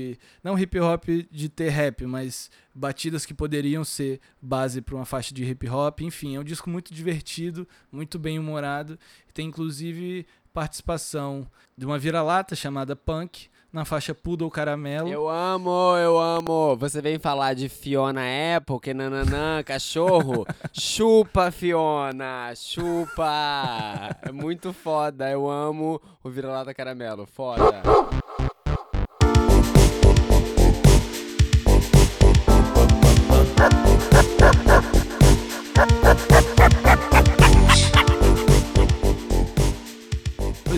Não 0.44 0.58
hip 0.58 0.80
hop 0.80 1.06
de 1.30 1.48
ter 1.48 1.70
rap, 1.70 2.08
mas 2.08 2.50
batidas 2.74 3.24
que 3.24 3.36
poderiam 3.36 3.84
ser 3.84 4.20
base 4.42 4.82
para 4.82 4.96
uma 4.96 5.06
faixa 5.06 5.32
de 5.32 5.44
hip 5.46 5.70
hop. 5.70 6.02
Enfim, 6.02 6.38
é 6.38 6.40
um 6.40 6.44
disco 6.44 6.72
muito 6.72 6.92
divertido, 6.92 7.68
muito 7.92 8.18
bem 8.18 8.40
humorado. 8.40 8.98
Tem 9.32 9.46
inclusive 9.46 10.26
participação 10.52 11.48
de 11.78 11.86
uma 11.86 12.00
vira-lata 12.00 12.56
chamada 12.56 12.96
Punk 12.96 13.53
na 13.74 13.84
faixa 13.84 14.14
Poodle 14.14 14.52
Caramelo. 14.52 15.10
Eu 15.10 15.28
amo, 15.28 15.98
eu 15.98 16.20
amo. 16.20 16.78
Você 16.78 17.02
vem 17.02 17.18
falar 17.18 17.56
de 17.56 17.68
Fiona 17.68 18.22
Apple, 18.56 18.80
que 18.80 18.94
nananã, 18.94 19.64
cachorro. 19.66 20.46
chupa, 20.72 21.50
Fiona, 21.50 22.54
chupa. 22.56 24.16
É 24.22 24.32
muito 24.32 24.72
foda. 24.72 25.30
Eu 25.30 25.50
amo 25.50 26.00
o 26.24 26.30
Vira-Lata 26.30 26.72
Caramelo. 26.74 27.26
Foda. 27.26 27.82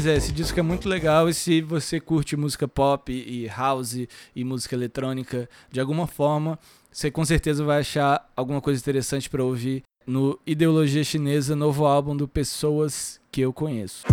Pois 0.05 0.13
é, 0.13 0.17
esse 0.17 0.31
disco 0.31 0.59
é 0.59 0.61
muito 0.61 0.87
legal 0.87 1.27
e 1.27 1.33
se 1.33 1.61
você 1.61 1.99
curte 1.99 2.37
música 2.37 2.67
pop 2.67 3.11
e 3.11 3.47
house 3.47 4.07
e 4.35 4.43
música 4.43 4.75
eletrônica 4.75 5.49
de 5.71 5.79
alguma 5.79 6.05
forma, 6.05 6.59
você 6.91 7.09
com 7.09 7.25
certeza 7.25 7.63
vai 7.63 7.79
achar 7.79 8.31
alguma 8.35 8.61
coisa 8.61 8.79
interessante 8.79 9.27
para 9.27 9.43
ouvir 9.43 9.81
no 10.05 10.39
Ideologia 10.45 11.03
Chinesa, 11.03 11.55
novo 11.55 11.87
álbum 11.87 12.15
do 12.15 12.27
Pessoas 12.27 13.19
que 13.31 13.41
eu 13.41 13.51
conheço. 13.51 14.03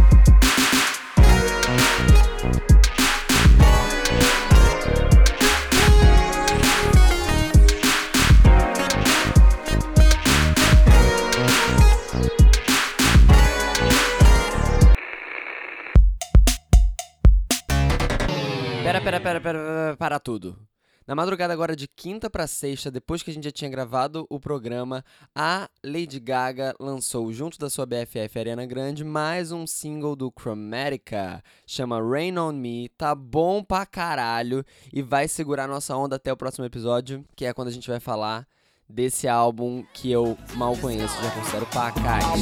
Pera, 19.02 19.20
pera, 19.20 19.40
pera, 19.40 19.58
pera, 19.58 19.96
para 19.96 20.20
tudo. 20.20 20.56
Na 21.04 21.16
madrugada 21.16 21.52
agora 21.52 21.74
de 21.74 21.88
quinta 21.88 22.30
pra 22.30 22.46
sexta, 22.46 22.88
depois 22.88 23.20
que 23.20 23.32
a 23.32 23.34
gente 23.34 23.42
já 23.42 23.50
tinha 23.50 23.68
gravado 23.68 24.24
o 24.30 24.38
programa, 24.38 25.04
a 25.34 25.68
Lady 25.84 26.20
Gaga 26.20 26.72
lançou 26.78 27.32
junto 27.32 27.58
da 27.58 27.68
sua 27.68 27.84
BFF 27.84 28.38
Ariana 28.38 28.64
Grande 28.64 29.02
mais 29.02 29.50
um 29.50 29.66
single 29.66 30.14
do 30.14 30.30
Chromatica, 30.30 31.42
chama 31.66 32.00
Rain 32.00 32.38
on 32.38 32.52
Me, 32.52 32.88
tá 32.90 33.12
bom 33.12 33.64
pra 33.64 33.84
caralho 33.84 34.64
e 34.92 35.02
vai 35.02 35.26
segurar 35.26 35.66
nossa 35.66 35.96
onda 35.96 36.14
até 36.14 36.32
o 36.32 36.36
próximo 36.36 36.64
episódio, 36.64 37.24
que 37.34 37.44
é 37.44 37.52
quando 37.52 37.68
a 37.68 37.72
gente 37.72 37.90
vai 37.90 37.98
falar 37.98 38.46
desse 38.88 39.26
álbum 39.26 39.84
que 39.92 40.12
eu 40.12 40.38
mal 40.54 40.76
conheço, 40.76 41.20
já 41.20 41.30
considero 41.32 41.66
pacate. 41.66 42.38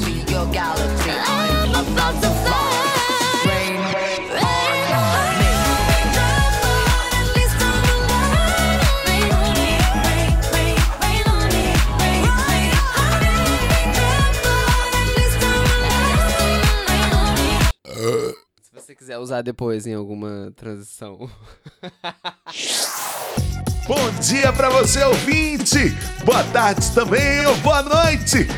Você 18.90 18.94
quiser 18.96 19.18
usar 19.18 19.42
depois 19.42 19.87
em 19.87 19.94
alguma 19.94 20.53
transição. 20.57 21.16
Bom 23.87 24.11
dia 24.20 24.53
pra 24.53 24.68
você, 24.68 25.05
ouvinte! 25.05 25.90
Boa 26.24 26.42
tarde 26.53 26.92
também, 26.92 27.46
ou 27.46 27.57
boa 27.59 27.83
noite! 27.83 28.48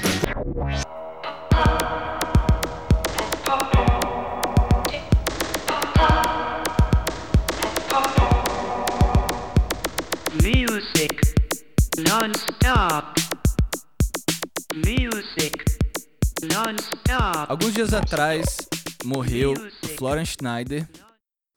Music 10.42 11.20
non-stop. 12.08 13.20
Music 14.74 15.64
non-stop. 16.42 17.46
Alguns 17.50 17.74
dias 17.74 17.92
atrás 17.92 18.71
morreu 19.04 19.54
Florian 19.96 20.24
Schneider 20.24 20.88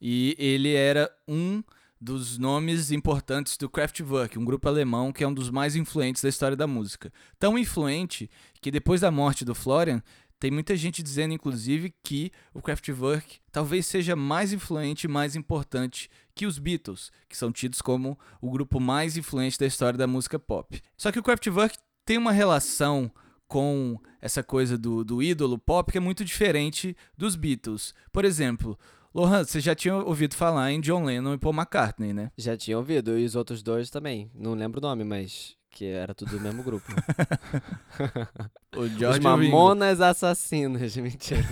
e 0.00 0.34
ele 0.38 0.74
era 0.74 1.10
um 1.26 1.62
dos 2.00 2.38
nomes 2.38 2.90
importantes 2.90 3.56
do 3.56 3.68
Kraftwerk, 3.68 4.38
um 4.38 4.44
grupo 4.44 4.68
alemão 4.68 5.12
que 5.12 5.24
é 5.24 5.28
um 5.28 5.32
dos 5.32 5.50
mais 5.50 5.74
influentes 5.76 6.22
da 6.22 6.28
história 6.28 6.56
da 6.56 6.66
música. 6.66 7.12
Tão 7.38 7.58
influente 7.58 8.30
que 8.60 8.70
depois 8.70 9.00
da 9.00 9.10
morte 9.10 9.44
do 9.44 9.54
Florian, 9.54 10.02
tem 10.38 10.50
muita 10.50 10.76
gente 10.76 11.02
dizendo, 11.02 11.32
inclusive, 11.32 11.94
que 12.04 12.30
o 12.52 12.60
Kraftwerk 12.60 13.38
talvez 13.50 13.86
seja 13.86 14.14
mais 14.14 14.52
influente 14.52 15.04
e 15.04 15.08
mais 15.08 15.34
importante 15.34 16.10
que 16.34 16.44
os 16.44 16.58
Beatles, 16.58 17.10
que 17.26 17.36
são 17.36 17.50
tidos 17.50 17.80
como 17.80 18.18
o 18.40 18.50
grupo 18.50 18.78
mais 18.78 19.16
influente 19.16 19.58
da 19.58 19.66
história 19.66 19.98
da 19.98 20.06
música 20.06 20.38
pop. 20.38 20.82
Só 20.94 21.10
que 21.10 21.18
o 21.18 21.22
Kraftwerk 21.22 21.78
tem 22.04 22.18
uma 22.18 22.32
relação 22.32 23.10
com 23.48 23.98
essa 24.20 24.42
coisa 24.42 24.76
do, 24.76 25.04
do 25.04 25.22
ídolo 25.22 25.58
pop 25.58 25.90
que 25.90 25.98
é 25.98 26.00
muito 26.00 26.24
diferente 26.24 26.96
dos 27.16 27.36
Beatles. 27.36 27.94
Por 28.12 28.24
exemplo, 28.24 28.78
Lohan, 29.14 29.44
você 29.44 29.60
já 29.60 29.74
tinha 29.74 29.94
ouvido 29.96 30.34
falar 30.34 30.72
em 30.72 30.80
John 30.80 31.04
Lennon 31.04 31.34
e 31.34 31.38
Paul 31.38 31.54
McCartney, 31.54 32.12
né? 32.12 32.30
Já 32.36 32.56
tinha 32.56 32.76
ouvido, 32.76 33.18
e 33.18 33.24
os 33.24 33.34
outros 33.34 33.62
dois 33.62 33.88
também. 33.88 34.30
Não 34.34 34.54
lembro 34.54 34.78
o 34.78 34.82
nome, 34.82 35.04
mas 35.04 35.56
que 35.70 35.84
era 35.84 36.14
tudo 36.14 36.32
do 36.32 36.40
mesmo 36.40 36.62
grupo. 36.62 36.86
O 38.76 38.80
Os 38.80 38.92
George. 38.92 39.20
Mamonas 39.20 40.02
Assassinos, 40.02 40.94
mentira. 40.98 41.42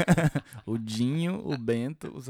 o 0.66 0.76
Dinho, 0.76 1.40
o 1.42 1.56
Bento, 1.56 2.08
o. 2.08 2.20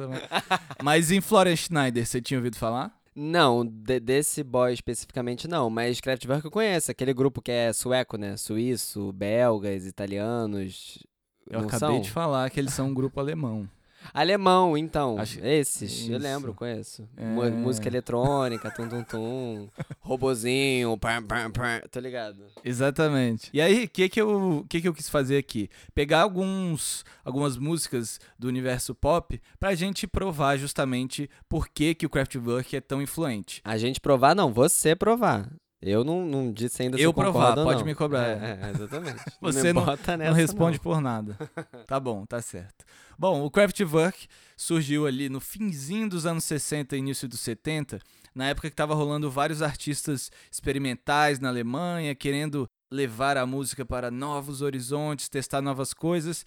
Mas 0.81 1.11
em 1.11 1.21
Florian 1.21 1.57
Schneider, 1.57 2.07
você 2.07 2.21
tinha 2.21 2.39
ouvido 2.39 2.57
falar? 2.57 2.97
Não, 3.21 3.67
de- 3.67 3.99
desse 3.99 4.45
boy 4.45 4.73
especificamente 4.73 5.49
não, 5.49 5.69
mas 5.69 6.01
Kraftwerk 6.01 6.45
eu 6.45 6.51
conheço, 6.53 6.89
aquele 6.93 7.13
grupo 7.13 7.43
que 7.43 7.51
é 7.51 7.73
sueco, 7.73 8.17
né? 8.17 8.37
Suíço, 8.37 9.13
belgas, 9.13 9.85
italianos. 9.87 11.05
Eu 11.51 11.61
acabei 11.61 11.79
são? 11.97 12.01
de 12.01 12.11
falar 12.13 12.49
que 12.49 12.61
eles 12.61 12.73
são 12.73 12.87
um 12.87 12.95
grupo 12.95 13.19
alemão. 13.19 13.69
Alemão, 14.13 14.77
então. 14.77 15.19
Acho- 15.19 15.39
Esses, 15.45 16.09
eu 16.09 16.17
Isso. 16.17 16.23
lembro, 16.23 16.55
conheço. 16.55 17.09
É. 17.17 17.25
Música 17.51 17.89
eletrônica, 17.89 18.71
tum 18.71 18.89
tum 18.89 19.03
tum, 19.05 19.69
robozinho, 20.01 20.97
pam 20.99 21.23
pam 21.23 21.51
pam, 21.51 21.81
tô 21.91 22.01
ligado. 22.01 22.45
Exatamente. 22.65 23.51
E 23.53 23.61
aí, 23.61 23.85
o 23.85 23.89
que 23.89 24.09
que 24.09 24.21
eu, 24.21 24.65
que 24.69 24.81
que 24.81 24.89
eu 24.89 24.95
quis 24.95 25.09
fazer 25.09 25.37
aqui? 25.39 25.69
Pegar 25.95 26.23
alguns, 26.23 27.05
algumas 27.25 27.57
músicas 27.57 28.19
do 28.39 28.49
universo 28.49 28.95
pop 28.95 29.41
pra 29.59 29.75
gente 29.75 30.07
provar 30.07 30.57
justamente 30.57 31.29
por 31.49 31.69
que, 31.69 31.95
que 31.95 32.07
o 32.07 32.11
Kraftwerk 32.11 32.77
é 32.77 32.81
tão 32.81 33.01
influente. 33.03 33.61
A 33.65 33.77
gente 33.79 34.01
provar, 34.01 34.35
não, 34.35 34.53
você 34.53 34.95
provar. 34.97 35.49
Eu 35.81 36.03
não, 36.03 36.25
não 36.25 36.53
disse 36.53 36.83
ainda 36.83 36.97
se 36.97 37.03
Eu 37.03 37.11
eu 37.11 37.15
provar, 37.15 37.51
concordo 37.51 37.65
pode 37.65 37.79
não. 37.81 37.87
me 37.87 37.95
cobrar. 37.95 38.27
É, 38.27 38.59
é, 38.63 38.71
exatamente. 38.75 39.23
Você 39.41 39.73
não, 39.73 39.87
não 39.87 40.17
nessa, 40.17 40.33
responde 40.33 40.77
não. 40.79 40.83
por 40.83 41.01
nada. 41.01 41.37
Tá 41.87 42.01
bom, 42.01 42.27
tá 42.27 42.43
certo. 42.43 42.85
Bom, 43.19 43.45
o 43.45 43.51
Kraftwerk 43.51 44.27
surgiu 44.57 45.07
ali 45.07 45.29
no 45.29 45.41
finzinho 45.41 46.09
dos 46.09 46.27
anos 46.27 46.45
60 46.45 46.97
e 46.97 46.99
início 46.99 47.29
dos 47.29 47.41
70, 47.41 48.01
na 48.35 48.49
época 48.49 48.69
que 48.69 48.77
tava 48.77 48.95
rolando 48.95 49.31
vários 49.31 49.63
artistas 49.63 50.31
experimentais 50.51 51.39
na 51.39 51.49
Alemanha, 51.49 52.15
querendo 52.15 52.69
levar 52.91 53.37
a 53.37 53.47
música 53.47 53.85
para 53.85 54.11
novos 54.11 54.63
horizontes, 54.63 55.29
testar 55.29 55.63
novas 55.63 55.95
coisas. 55.95 56.45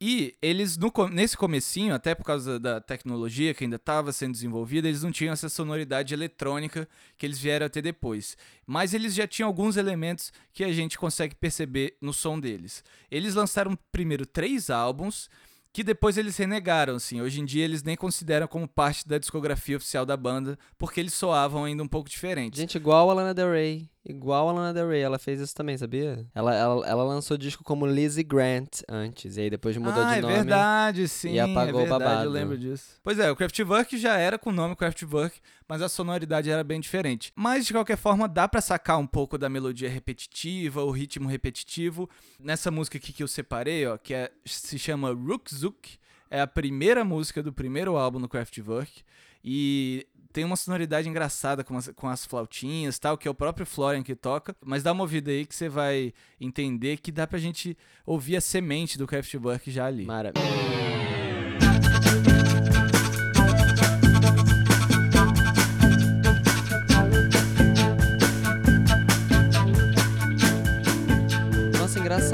E 0.00 0.34
eles, 0.42 0.76
no 0.76 0.92
nesse 1.10 1.36
comecinho, 1.36 1.94
até 1.94 2.14
por 2.14 2.24
causa 2.24 2.58
da 2.58 2.80
tecnologia 2.80 3.54
que 3.54 3.64
ainda 3.64 3.76
estava 3.76 4.12
sendo 4.12 4.32
desenvolvida, 4.32 4.88
eles 4.88 5.02
não 5.02 5.12
tinham 5.12 5.32
essa 5.32 5.48
sonoridade 5.48 6.12
eletrônica 6.12 6.88
que 7.16 7.26
eles 7.26 7.38
vieram 7.38 7.66
a 7.66 7.68
ter 7.68 7.82
depois. 7.82 8.36
Mas 8.66 8.94
eles 8.94 9.14
já 9.14 9.26
tinham 9.26 9.48
alguns 9.48 9.76
elementos 9.76 10.32
que 10.52 10.64
a 10.64 10.72
gente 10.72 10.98
consegue 10.98 11.34
perceber 11.34 11.96
no 12.00 12.12
som 12.12 12.38
deles. 12.38 12.82
Eles 13.10 13.34
lançaram 13.34 13.78
primeiro 13.90 14.26
três 14.26 14.70
álbuns, 14.70 15.28
que 15.72 15.82
depois 15.82 16.18
eles 16.18 16.36
renegaram, 16.36 16.96
assim. 16.96 17.20
Hoje 17.20 17.40
em 17.40 17.44
dia 17.44 17.64
eles 17.64 17.82
nem 17.82 17.96
consideram 17.96 18.46
como 18.46 18.68
parte 18.68 19.08
da 19.08 19.18
discografia 19.18 19.76
oficial 19.76 20.04
da 20.04 20.16
banda, 20.16 20.58
porque 20.76 21.00
eles 21.00 21.14
soavam 21.14 21.64
ainda 21.64 21.82
um 21.82 21.88
pouco 21.88 22.10
diferentes. 22.10 22.60
Gente, 22.60 22.74
igual 22.74 23.08
a 23.10 23.14
Lana 23.14 23.32
Del 23.32 23.50
Rey. 23.50 23.91
Igual 24.04 24.48
a 24.48 24.52
Lana 24.52 24.74
Del 24.74 24.88
Rey, 24.88 25.00
ela 25.00 25.18
fez 25.18 25.40
isso 25.40 25.54
também, 25.54 25.78
sabia? 25.78 26.26
Ela, 26.34 26.52
ela, 26.54 26.86
ela 26.88 27.04
lançou 27.04 27.36
disco 27.36 27.62
como 27.62 27.86
Lizzie 27.86 28.24
Grant 28.24 28.80
antes, 28.88 29.36
e 29.36 29.42
aí 29.42 29.50
depois 29.50 29.76
mudou 29.76 30.02
ah, 30.02 30.12
de 30.12 30.18
é 30.18 30.20
nome. 30.22 30.34
verdade, 30.34 31.06
sim. 31.06 31.34
e 31.34 31.40
apagou 31.40 31.80
é 31.80 31.84
o 31.84 31.86
verdade, 31.86 32.04
babado. 32.04 32.24
Eu 32.24 32.30
lembro 32.30 32.58
disso. 32.58 33.00
Pois 33.02 33.20
é, 33.20 33.30
o 33.30 33.36
Kraftwerk 33.36 33.96
já 33.96 34.16
era 34.16 34.36
com 34.36 34.50
o 34.50 34.52
nome 34.52 34.74
Kraftwerk, 34.74 35.40
mas 35.68 35.80
a 35.82 35.88
sonoridade 35.88 36.50
era 36.50 36.64
bem 36.64 36.80
diferente. 36.80 37.32
Mas 37.36 37.64
de 37.64 37.72
qualquer 37.72 37.96
forma, 37.96 38.28
dá 38.28 38.48
pra 38.48 38.60
sacar 38.60 38.98
um 38.98 39.06
pouco 39.06 39.38
da 39.38 39.48
melodia 39.48 39.88
repetitiva, 39.88 40.82
o 40.82 40.90
ritmo 40.90 41.28
repetitivo. 41.28 42.10
Nessa 42.40 42.72
música 42.72 42.98
aqui 42.98 43.12
que 43.12 43.22
eu 43.22 43.28
separei, 43.28 43.86
ó, 43.86 43.96
que 43.96 44.14
é, 44.14 44.32
se 44.44 44.80
chama 44.80 45.12
Rukzuk, 45.12 45.96
é 46.32 46.40
a 46.40 46.46
primeira 46.46 47.04
música 47.04 47.42
do 47.42 47.52
primeiro 47.52 47.96
álbum 47.96 48.18
no 48.18 48.26
Kraftwerk 48.26 49.02
e 49.44 50.06
tem 50.32 50.44
uma 50.44 50.56
sonoridade 50.56 51.06
engraçada 51.06 51.62
com 51.62 51.76
as, 51.76 51.88
com 51.88 52.08
as 52.08 52.24
flautinhas 52.24 52.98
tal, 52.98 53.18
que 53.18 53.28
é 53.28 53.30
o 53.30 53.34
próprio 53.34 53.66
Florian 53.66 54.02
que 54.02 54.14
toca, 54.14 54.56
mas 54.64 54.82
dá 54.82 54.92
uma 54.92 55.02
ouvida 55.02 55.30
aí 55.30 55.44
que 55.44 55.54
você 55.54 55.68
vai 55.68 56.14
entender 56.40 56.96
que 56.96 57.12
dá 57.12 57.26
pra 57.26 57.38
gente 57.38 57.76
ouvir 58.06 58.36
a 58.36 58.40
semente 58.40 58.96
do 58.96 59.06
Kraftwerk 59.06 59.70
já 59.70 59.84
ali. 59.84 60.06
Maravilha. 60.06 60.91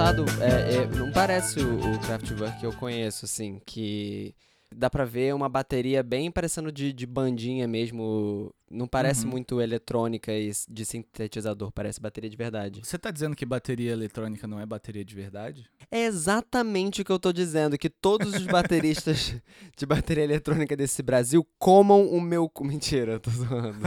Engraçado. 0.08 0.24
É, 0.40 0.74
é, 0.76 0.86
não 0.86 1.12
parece 1.12 1.60
o, 1.60 1.94
o 1.94 1.98
Kraftwerk 2.00 2.60
que 2.60 2.66
eu 2.66 2.72
conheço, 2.72 3.26
assim, 3.26 3.60
que 3.66 4.34
dá 4.74 4.88
pra 4.88 5.04
ver 5.04 5.34
uma 5.34 5.48
bateria 5.50 6.02
bem 6.02 6.30
parecendo 6.30 6.72
de, 6.72 6.94
de 6.94 7.06
bandinha 7.06 7.68
mesmo. 7.68 8.50
Não 8.70 8.86
parece 8.86 9.24
Uhum. 9.24 9.30
muito 9.30 9.60
eletrônica 9.60 10.32
e 10.32 10.50
de 10.68 10.84
sintetizador, 10.84 11.70
parece 11.72 12.00
bateria 12.00 12.30
de 12.30 12.36
verdade. 12.36 12.80
Você 12.82 12.98
tá 12.98 13.10
dizendo 13.10 13.36
que 13.36 13.44
bateria 13.44 13.92
eletrônica 13.92 14.46
não 14.46 14.58
é 14.58 14.64
bateria 14.64 15.04
de 15.04 15.14
verdade? 15.14 15.66
É 15.90 16.04
exatamente 16.04 17.02
o 17.02 17.04
que 17.04 17.12
eu 17.12 17.18
tô 17.18 17.32
dizendo, 17.32 17.76
que 17.78 17.90
todos 17.90 18.34
os 18.34 18.46
bateristas 18.46 19.34
de 19.76 19.86
bateria 19.86 20.24
eletrônica 20.24 20.74
desse 20.76 21.02
Brasil 21.02 21.46
comam 21.58 22.06
o 22.06 22.20
meu... 22.20 22.50
Mentira, 22.60 23.20
tô 23.20 23.30
zoando. 23.30 23.78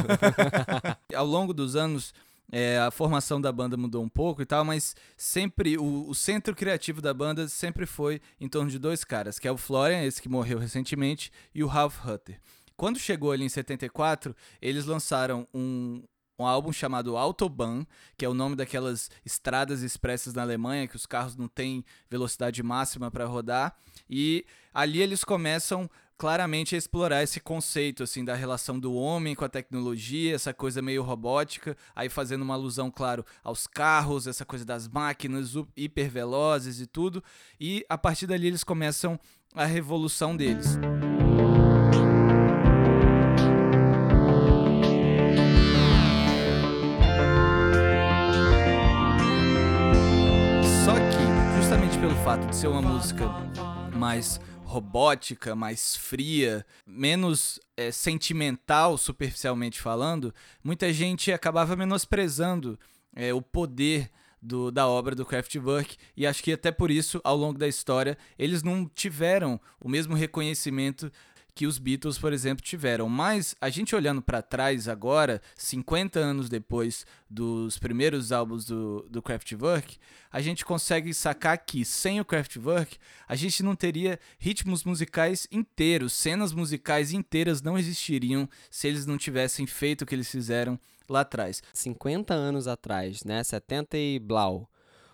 Ao 1.15 1.25
longo 1.25 1.53
dos 1.53 1.75
anos, 1.75 2.13
é, 2.51 2.77
a 2.79 2.91
formação 2.91 3.39
da 3.39 3.51
banda 3.51 3.77
mudou 3.77 4.03
um 4.03 4.09
pouco 4.09 4.41
e 4.41 4.45
tal, 4.45 4.65
mas 4.65 4.95
sempre 5.15 5.77
o, 5.77 6.09
o 6.09 6.13
centro 6.13 6.53
criativo 6.55 7.01
da 7.01 7.13
banda 7.13 7.47
sempre 7.47 7.85
foi 7.85 8.21
em 8.39 8.49
torno 8.49 8.69
de 8.69 8.77
dois 8.77 9.03
caras, 9.03 9.39
que 9.39 9.47
é 9.47 9.51
o 9.51 9.57
Florian, 9.57 10.03
esse 10.03 10.21
que 10.21 10.27
morreu 10.27 10.59
recentemente, 10.59 11.31
e 11.55 11.63
o 11.63 11.67
Ralph 11.67 12.05
Hutter. 12.05 12.39
Quando 12.75 12.99
chegou 12.99 13.31
ali 13.31 13.45
em 13.45 13.49
74, 13.49 14.35
eles 14.61 14.85
lançaram 14.85 15.47
um, 15.53 16.03
um 16.37 16.45
álbum 16.45 16.73
chamado 16.73 17.15
Autobahn, 17.15 17.85
que 18.17 18.25
é 18.25 18.29
o 18.29 18.33
nome 18.33 18.55
daquelas 18.55 19.09
estradas 19.23 19.81
expressas 19.81 20.33
na 20.33 20.41
Alemanha, 20.41 20.87
que 20.87 20.95
os 20.95 21.05
carros 21.05 21.35
não 21.35 21.47
têm 21.47 21.85
velocidade 22.09 22.61
máxima 22.63 23.11
para 23.11 23.25
rodar, 23.25 23.75
e 24.09 24.45
ali 24.73 25.01
eles 25.01 25.23
começam 25.23 25.89
claramente 26.21 26.75
a 26.75 26.77
explorar 26.77 27.23
esse 27.23 27.39
conceito 27.39 28.03
assim 28.03 28.23
da 28.23 28.35
relação 28.35 28.79
do 28.79 28.93
homem 28.93 29.33
com 29.33 29.43
a 29.43 29.49
tecnologia, 29.49 30.35
essa 30.35 30.53
coisa 30.53 30.79
meio 30.79 31.01
robótica, 31.01 31.75
aí 31.95 32.09
fazendo 32.09 32.43
uma 32.43 32.53
alusão, 32.53 32.91
claro, 32.91 33.25
aos 33.43 33.65
carros, 33.65 34.27
essa 34.27 34.45
coisa 34.45 34.63
das 34.63 34.87
máquinas 34.87 35.55
hipervelozes 35.75 36.79
e 36.79 36.85
tudo, 36.85 37.23
e 37.59 37.83
a 37.89 37.97
partir 37.97 38.27
dali 38.27 38.45
eles 38.45 38.63
começam 38.63 39.19
a 39.55 39.65
revolução 39.65 40.37
deles. 40.37 40.77
Só 50.85 50.93
que, 50.93 51.57
justamente 51.57 51.97
pelo 51.97 52.15
fato 52.23 52.45
de 52.45 52.55
ser 52.55 52.67
uma 52.67 52.79
música 52.83 53.25
mais 53.95 54.39
robótica, 54.71 55.53
mais 55.55 55.95
fria, 55.95 56.65
menos 56.87 57.59
eh, 57.75 57.91
sentimental, 57.91 58.97
superficialmente 58.97 59.79
falando, 59.81 60.33
muita 60.63 60.91
gente 60.93 61.31
acabava 61.31 61.75
menosprezando 61.75 62.79
eh, 63.15 63.33
o 63.33 63.41
poder 63.41 64.09
do- 64.41 64.71
da 64.71 64.87
obra 64.87 65.13
do 65.13 65.25
Kraftwerk 65.25 65.97
e 66.15 66.25
acho 66.25 66.41
que 66.41 66.53
até 66.53 66.71
por 66.71 66.89
isso, 66.89 67.19
ao 67.23 67.35
longo 67.35 67.59
da 67.59 67.67
história, 67.67 68.17
eles 68.39 68.63
não 68.63 68.85
tiveram 68.87 69.59
o 69.79 69.87
mesmo 69.89 70.15
reconhecimento 70.15 71.11
que 71.53 71.67
os 71.67 71.77
Beatles, 71.77 72.17
por 72.17 72.33
exemplo, 72.33 72.63
tiveram. 72.63 73.07
Mas 73.09 73.55
a 73.59 73.69
gente 73.69 73.95
olhando 73.95 74.21
pra 74.21 74.41
trás 74.41 74.87
agora, 74.87 75.41
50 75.55 76.19
anos 76.19 76.49
depois 76.49 77.05
dos 77.29 77.77
primeiros 77.77 78.31
álbuns 78.31 78.65
do, 78.65 79.07
do 79.09 79.21
Kraftwerk, 79.21 79.97
a 80.31 80.41
gente 80.41 80.65
consegue 80.65 81.13
sacar 81.13 81.57
que 81.57 81.83
sem 81.83 82.19
o 82.19 82.25
Kraftwerk, 82.25 82.97
a 83.27 83.35
gente 83.35 83.63
não 83.63 83.75
teria 83.75 84.19
ritmos 84.39 84.83
musicais 84.83 85.47
inteiros, 85.51 86.13
cenas 86.13 86.53
musicais 86.53 87.11
inteiras 87.13 87.61
não 87.61 87.77
existiriam 87.77 88.47
se 88.69 88.87
eles 88.87 89.05
não 89.05 89.17
tivessem 89.17 89.65
feito 89.65 90.01
o 90.01 90.05
que 90.05 90.15
eles 90.15 90.29
fizeram 90.31 90.79
lá 91.07 91.21
atrás. 91.21 91.61
50 91.73 92.33
anos 92.33 92.67
atrás, 92.67 93.23
né? 93.23 93.43
70 93.43 93.97
e 93.97 94.19
blau. 94.19 94.69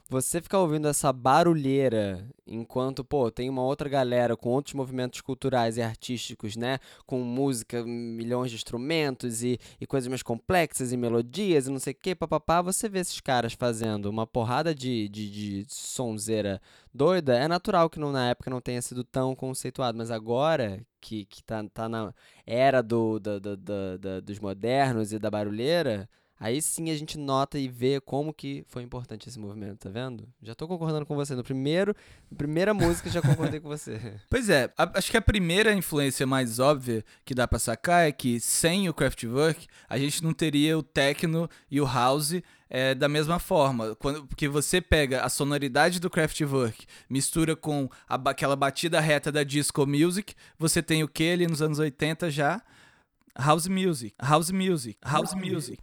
Você 0.09 0.41
ficar 0.41 0.59
ouvindo 0.59 0.87
essa 0.87 1.11
barulheira 1.11 2.25
enquanto, 2.47 3.03
pô, 3.03 3.29
tem 3.29 3.49
uma 3.49 3.61
outra 3.61 3.89
galera 3.89 4.37
com 4.37 4.47
outros 4.51 4.73
movimentos 4.73 5.19
culturais 5.19 5.75
e 5.75 5.81
artísticos, 5.81 6.55
né? 6.55 6.79
Com 7.05 7.19
música, 7.19 7.83
milhões 7.83 8.49
de 8.49 8.55
instrumentos 8.55 9.43
e, 9.43 9.59
e 9.81 9.85
coisas 9.85 10.07
mais 10.07 10.23
complexas 10.23 10.93
e 10.93 10.97
melodias 10.97 11.67
e 11.67 11.71
não 11.71 11.77
sei 11.79 11.91
o 11.91 11.95
que, 11.97 12.15
papapá. 12.15 12.61
Você 12.61 12.87
vê 12.87 12.99
esses 12.99 13.19
caras 13.19 13.51
fazendo 13.51 14.05
uma 14.09 14.25
porrada 14.25 14.73
de, 14.73 15.09
de, 15.09 15.29
de 15.29 15.65
sonzeira 15.67 16.61
doida. 16.93 17.37
É 17.37 17.45
natural 17.49 17.89
que 17.89 17.99
não, 17.99 18.13
na 18.13 18.29
época 18.29 18.49
não 18.49 18.61
tenha 18.61 18.81
sido 18.81 19.03
tão 19.03 19.35
conceituado, 19.35 19.97
mas 19.97 20.09
agora 20.09 20.79
que, 21.01 21.25
que 21.25 21.43
tá, 21.43 21.61
tá 21.73 21.89
na 21.89 22.13
era 22.45 22.81
do, 22.81 23.19
da- 23.19 23.39
da- 23.39 23.97
da- 23.97 24.19
dos 24.21 24.39
modernos 24.39 25.11
e 25.11 25.19
da 25.19 25.29
barulheira. 25.29 26.09
Aí 26.39 26.61
sim 26.61 26.91
a 26.91 26.95
gente 26.95 27.17
nota 27.17 27.57
e 27.57 27.67
vê 27.67 27.99
como 27.99 28.31
que 28.33 28.63
foi 28.67 28.83
importante 28.83 29.27
esse 29.27 29.39
movimento, 29.39 29.79
tá 29.79 29.89
vendo? 29.89 30.27
Já 30.41 30.53
tô 30.53 30.67
concordando 30.67 31.05
com 31.05 31.15
você. 31.15 31.33
No 31.33 31.43
primeiro, 31.43 31.95
primeira 32.37 32.73
música 32.73 33.09
já 33.09 33.21
concordei 33.21 33.59
com 33.59 33.67
você. 33.67 33.99
Pois 34.29 34.47
é, 34.49 34.71
a- 34.77 34.91
acho 34.99 35.09
que 35.09 35.17
a 35.17 35.21
primeira 35.21 35.73
influência 35.73 36.27
mais 36.27 36.59
óbvia 36.59 37.03
que 37.25 37.33
dá 37.33 37.47
pra 37.47 37.57
sacar 37.57 38.07
é 38.07 38.11
que 38.11 38.39
sem 38.39 38.87
o 38.87 38.93
Kraftwerk, 38.93 39.65
a 39.89 39.97
gente 39.97 40.23
não 40.23 40.31
teria 40.33 40.77
o 40.77 40.83
techno 40.83 41.49
e 41.71 41.81
o 41.81 41.85
house 41.85 42.41
é, 42.69 42.93
da 42.93 43.07
mesma 43.09 43.39
forma. 43.39 43.95
Quando, 43.95 44.25
porque 44.27 44.47
você 44.47 44.79
pega 44.81 45.23
a 45.23 45.29
sonoridade 45.29 45.99
do 45.99 46.09
Kraftwerk, 46.09 46.85
mistura 47.09 47.55
com 47.55 47.89
a 48.07 48.15
aquela 48.29 48.55
batida 48.55 48.99
reta 48.99 49.31
da 49.31 49.43
disco 49.43 49.87
music, 49.87 50.35
você 50.59 50.83
tem 50.83 51.03
o 51.03 51.07
que 51.07 51.31
ali 51.31 51.47
nos 51.47 51.61
anos 51.61 51.79
80 51.79 52.29
já? 52.29 52.61
House 53.39 53.67
music, 53.67 54.13
house 54.19 54.51
music, 54.51 54.97
house 55.03 55.35
music. 55.35 55.79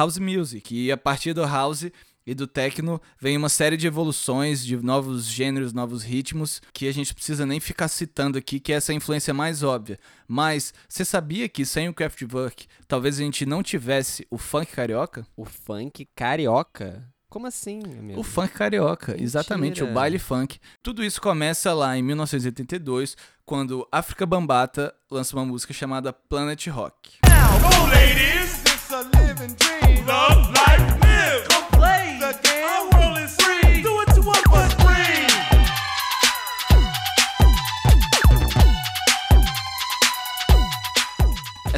House 0.00 0.18
Music. 0.18 0.70
E 0.70 0.92
a 0.92 0.96
partir 0.96 1.34
do 1.34 1.42
House 1.44 1.90
e 2.26 2.34
do 2.34 2.46
Techno 2.46 3.00
vem 3.18 3.36
uma 3.36 3.48
série 3.48 3.76
de 3.76 3.86
evoluções, 3.86 4.64
de 4.64 4.76
novos 4.76 5.26
gêneros, 5.26 5.72
novos 5.72 6.02
ritmos, 6.02 6.60
que 6.72 6.86
a 6.86 6.92
gente 6.92 7.14
precisa 7.14 7.44
nem 7.46 7.60
ficar 7.60 7.88
citando 7.88 8.38
aqui, 8.38 8.60
que 8.60 8.72
é 8.72 8.76
essa 8.76 8.92
influência 8.92 9.32
mais 9.34 9.62
óbvia. 9.62 9.98
Mas 10.28 10.72
você 10.88 11.04
sabia 11.04 11.48
que 11.48 11.64
sem 11.64 11.88
o 11.88 11.94
Kraftwerk, 11.94 12.66
talvez 12.86 13.16
a 13.18 13.22
gente 13.22 13.44
não 13.46 13.62
tivesse 13.62 14.26
o 14.30 14.38
funk 14.38 14.72
carioca? 14.72 15.26
O 15.36 15.44
funk 15.44 16.06
carioca? 16.14 17.08
Como 17.28 17.46
assim, 17.46 17.80
amigo? 17.96 18.18
O 18.18 18.24
funk 18.24 18.52
carioca, 18.54 19.14
exatamente, 19.16 19.82
o 19.82 19.86
Mentira. 19.86 19.92
baile 20.00 20.18
funk. 20.18 20.58
Tudo 20.82 21.04
isso 21.04 21.20
começa 21.22 21.72
lá 21.72 21.96
em 21.96 22.02
1982, 22.02 23.16
quando 23.46 23.86
África 23.92 24.26
Bambata 24.26 24.92
lança 25.08 25.36
uma 25.36 25.44
música 25.44 25.72
chamada 25.72 26.12
Planet 26.12 26.66
Rock. 26.66 27.18
Go, 27.24 27.86
ladies. 27.86 28.60
It's 28.64 28.90
a 28.92 29.02
living 29.02 29.54
dream. 29.54 30.04
Love, 30.06 30.48
life, 30.48 30.59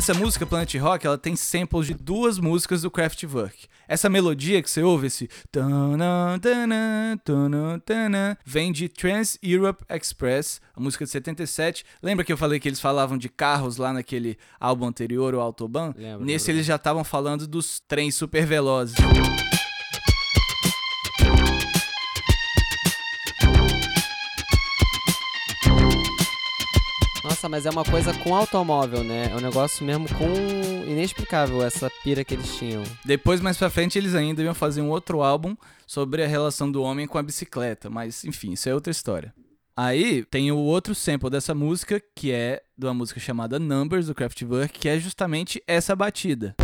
Essa 0.03 0.15
música 0.15 0.45
Planet 0.45 0.75
Rock, 0.79 1.07
ela 1.07 1.17
tem 1.17 1.37
samples 1.37 1.87
de 1.87 1.95
duas 1.95 2.37
músicas 2.37 2.83
do 2.83 2.91
Kraftwerk. 2.91 3.69
Essa 3.87 4.09
melodia 4.09 4.61
que 4.61 4.69
você 4.69 4.83
ouve, 4.83 5.07
esse 5.07 5.29
vem 8.45 8.73
de 8.73 8.89
Trans 8.89 9.39
Europe 9.41 9.85
Express, 9.89 10.61
a 10.75 10.81
música 10.81 11.05
de 11.05 11.11
77. 11.13 11.85
Lembra 12.03 12.25
que 12.25 12.33
eu 12.33 12.37
falei 12.37 12.59
que 12.59 12.69
eles 12.69 12.81
falavam 12.81 13.17
de 13.17 13.29
carros 13.29 13.77
lá 13.77 13.93
naquele 13.93 14.37
álbum 14.59 14.87
anterior, 14.87 15.37
o 15.37 15.41
Autobahn? 15.41 15.95
Lembro, 15.97 16.27
Nesse 16.27 16.49
lembro. 16.49 16.59
eles 16.59 16.67
já 16.67 16.75
estavam 16.75 17.05
falando 17.05 17.47
dos 17.47 17.79
trens 17.87 18.17
super 18.17 18.45
velozes. 18.45 18.97
Nossa, 27.43 27.49
mas 27.49 27.67
é 27.67 27.71
uma 27.71 27.83
coisa 27.83 28.15
com 28.15 28.37
automóvel, 28.37 29.03
né? 29.03 29.29
É 29.33 29.35
um 29.35 29.41
negócio 29.41 29.85
mesmo 29.85 30.07
com. 30.15 30.33
inexplicável 30.87 31.61
essa 31.61 31.91
pira 32.05 32.23
que 32.23 32.35
eles 32.35 32.55
tinham. 32.57 32.85
Depois, 33.05 33.41
mais 33.41 33.59
pra 33.59 33.69
frente, 33.69 33.99
eles 33.99 34.15
ainda 34.15 34.41
iam 34.45 34.55
fazer 34.55 34.81
um 34.81 34.89
outro 34.89 35.25
álbum 35.25 35.57
sobre 35.85 36.23
a 36.23 36.29
relação 36.29 36.71
do 36.71 36.81
homem 36.81 37.05
com 37.05 37.19
a 37.19 37.23
bicicleta. 37.23 37.91
Mas, 37.91 38.25
enfim, 38.25 38.53
isso 38.53 38.69
é 38.69 38.75
outra 38.75 38.93
história. 38.93 39.35
Aí 39.77 40.25
tem 40.27 40.53
o 40.53 40.57
outro 40.57 40.95
sample 40.95 41.31
dessa 41.31 41.53
música, 41.53 42.01
que 42.15 42.31
é 42.31 42.63
de 42.79 42.87
uma 42.87 42.95
música 42.95 43.19
chamada 43.19 43.59
Numbers, 43.59 44.07
do 44.07 44.15
Kraftwerk, 44.15 44.79
que 44.79 44.89
é 44.89 45.01
justamente 45.01 45.61
essa 45.67 45.97
batida. 45.97 46.55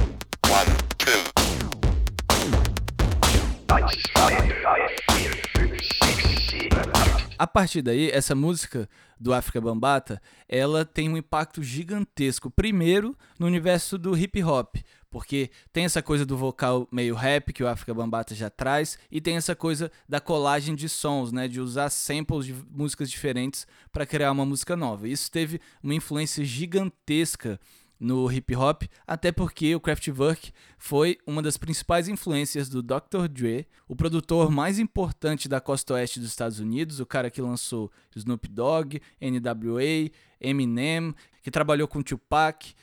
A 7.38 7.46
partir 7.46 7.82
daí, 7.82 8.10
essa 8.10 8.34
música 8.34 8.88
do 9.18 9.32
África 9.32 9.60
Bambata, 9.60 10.20
ela 10.48 10.84
tem 10.84 11.08
um 11.08 11.16
impacto 11.16 11.62
gigantesco. 11.62 12.50
Primeiro, 12.50 13.16
no 13.38 13.46
universo 13.46 13.96
do 13.96 14.18
hip 14.18 14.42
hop, 14.42 14.76
porque 15.08 15.48
tem 15.72 15.84
essa 15.84 16.02
coisa 16.02 16.26
do 16.26 16.36
vocal 16.36 16.88
meio 16.90 17.14
rap 17.14 17.52
que 17.52 17.62
o 17.62 17.68
África 17.68 17.94
Bambata 17.94 18.34
já 18.34 18.50
traz, 18.50 18.98
e 19.08 19.20
tem 19.20 19.36
essa 19.36 19.54
coisa 19.54 19.90
da 20.08 20.20
colagem 20.20 20.74
de 20.74 20.88
sons, 20.88 21.30
né, 21.30 21.46
de 21.46 21.60
usar 21.60 21.90
samples 21.90 22.44
de 22.44 22.54
músicas 22.70 23.08
diferentes 23.08 23.68
para 23.92 24.04
criar 24.04 24.32
uma 24.32 24.44
música 24.44 24.76
nova. 24.76 25.06
Isso 25.08 25.30
teve 25.30 25.60
uma 25.80 25.94
influência 25.94 26.44
gigantesca 26.44 27.60
no 27.98 28.30
hip 28.30 28.54
hop, 28.54 28.82
até 29.06 29.32
porque 29.32 29.74
o 29.74 29.80
Kraftwerk 29.80 30.52
foi 30.78 31.18
uma 31.26 31.42
das 31.42 31.56
principais 31.56 32.08
influências 32.08 32.68
do 32.68 32.82
Dr. 32.82 33.28
Dre, 33.30 33.66
o 33.88 33.96
produtor 33.96 34.50
mais 34.50 34.78
importante 34.78 35.48
da 35.48 35.60
costa 35.60 35.94
oeste 35.94 36.20
dos 36.20 36.28
Estados 36.28 36.60
Unidos, 36.60 37.00
o 37.00 37.06
cara 37.06 37.30
que 37.30 37.42
lançou 37.42 37.90
Snoop 38.14 38.48
Dogg, 38.48 39.00
NWA, 39.20 40.10
Eminem, 40.40 41.14
que 41.42 41.50
trabalhou 41.50 41.88
com 41.88 42.02
Tupac. 42.02 42.74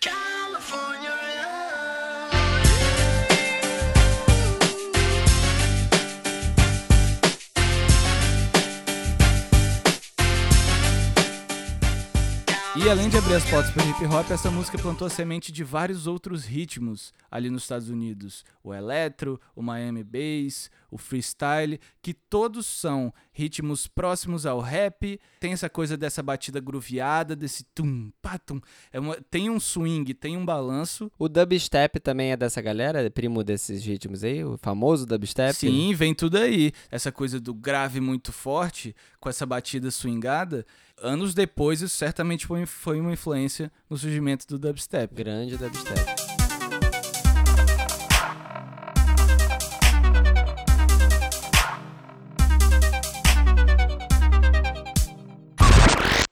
E 12.86 12.88
além 12.88 13.10
de 13.10 13.18
abrir 13.18 13.34
as 13.34 13.50
portas 13.50 13.72
para 13.72 13.84
hip 13.84 14.06
hop, 14.06 14.30
essa 14.30 14.52
música 14.52 14.78
plantou 14.78 15.08
a 15.08 15.10
semente 15.10 15.52
de 15.52 15.64
vários 15.64 16.06
outros 16.06 16.46
ritmos 16.46 17.12
ali 17.32 17.50
nos 17.50 17.64
Estados 17.64 17.90
Unidos. 17.90 18.46
O 18.64 18.72
electro, 18.72 19.42
o 19.56 19.64
Miami 19.64 20.04
bass, 20.04 20.70
o 20.92 20.98
freestyle, 21.00 21.80
que 22.00 22.14
todos 22.14 22.68
são 22.68 23.12
ritmos 23.34 23.88
próximos 23.88 24.46
ao 24.46 24.60
rap. 24.60 25.20
Tem 25.40 25.52
essa 25.52 25.68
coisa 25.68 25.98
dessa 25.98 26.22
batida 26.22 26.60
grooveada, 26.60 27.36
desse 27.36 27.64
tum, 27.74 28.12
patum. 28.22 28.62
É 28.94 29.00
uma, 29.00 29.18
tem 29.32 29.50
um 29.50 29.60
swing, 29.60 30.14
tem 30.14 30.38
um 30.38 30.46
balanço. 30.46 31.12
O 31.18 31.28
dubstep 31.28 32.00
também 32.00 32.34
é 32.34 32.38
dessa 32.38 32.62
galera? 32.62 33.02
É 33.02 33.10
primo 33.10 33.44
desses 33.44 33.84
ritmos 33.84 34.24
aí? 34.24 34.44
O 34.44 34.60
famoso 34.60 35.08
dubstep? 35.08 35.56
Sim, 35.56 35.96
vem 35.96 36.14
tudo 36.14 36.38
aí. 36.38 36.72
Essa 36.92 37.12
coisa 37.12 37.40
do 37.40 37.54
grave 37.54 38.00
muito 38.00 38.32
forte, 38.32 38.96
com 39.20 39.28
essa 39.28 39.44
batida 39.44 39.90
swingada. 39.90 40.66
Anos 40.98 41.34
depois, 41.34 41.82
isso 41.82 41.98
certamente 41.98 42.46
foi, 42.48 42.66
foi 42.76 43.00
uma 43.00 43.14
influência 43.14 43.72
no 43.90 43.98
surgimento 43.98 44.46
do 44.46 44.60
dubstep. 44.60 45.16
Grande 45.16 45.58
dubstep. 45.58 46.00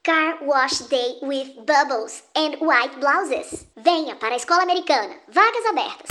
Car 0.04 0.38
Wash 0.46 0.86
Day 0.88 1.18
with 1.22 1.54
Bubbles 1.66 2.22
and 2.36 2.58
White 2.60 3.00
Blouses. 3.00 3.66
Venha 3.82 4.14
para 4.14 4.34
a 4.34 4.36
escola 4.36 4.62
americana. 4.62 5.16
Vagas 5.32 5.66
abertas. 5.70 6.06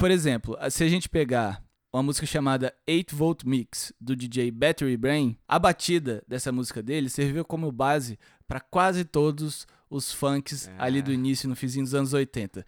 Por 0.00 0.10
exemplo, 0.10 0.56
se 0.70 0.84
a 0.84 0.88
gente 0.88 1.08
pegar 1.08 1.62
uma 1.94 2.02
música 2.02 2.26
chamada 2.26 2.74
8 2.88 3.14
Volt 3.14 3.44
Mix 3.44 3.92
do 4.00 4.16
DJ 4.16 4.50
Battery 4.50 4.96
Brain, 4.96 5.38
a 5.46 5.60
batida 5.60 6.24
dessa 6.26 6.50
música 6.50 6.82
dele 6.82 7.08
serviu 7.08 7.44
como 7.44 7.70
base 7.70 8.18
para 8.46 8.60
quase 8.60 9.04
todos 9.04 9.66
os 9.88 10.12
funks 10.12 10.70
ali 10.78 11.00
do 11.00 11.12
início 11.12 11.48
no 11.48 11.56
finzinho 11.56 11.84
dos 11.84 11.94
anos 11.94 12.12
80. 12.12 12.64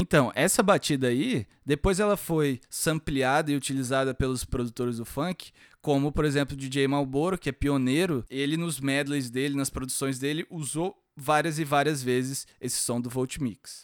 Então, 0.00 0.30
essa 0.36 0.62
batida 0.62 1.08
aí, 1.08 1.46
depois 1.64 1.98
ela 1.98 2.16
foi 2.16 2.60
sampleada 2.70 3.50
e 3.50 3.56
utilizada 3.56 4.14
pelos 4.14 4.44
produtores 4.44 4.98
do 4.98 5.04
funk, 5.04 5.50
como, 5.82 6.12
por 6.12 6.24
exemplo, 6.24 6.54
o 6.54 6.56
DJ 6.56 6.86
Malboro, 6.86 7.36
que 7.36 7.48
é 7.48 7.52
pioneiro, 7.52 8.24
ele 8.30 8.56
nos 8.56 8.78
medleys 8.78 9.30
dele, 9.30 9.56
nas 9.56 9.68
produções 9.68 10.18
dele, 10.18 10.46
usou 10.48 10.96
várias 11.16 11.58
e 11.58 11.64
várias 11.64 12.02
vezes 12.02 12.46
esse 12.60 12.76
som 12.76 13.00
do 13.00 13.10
Volt 13.10 13.38
Mix. 13.38 13.80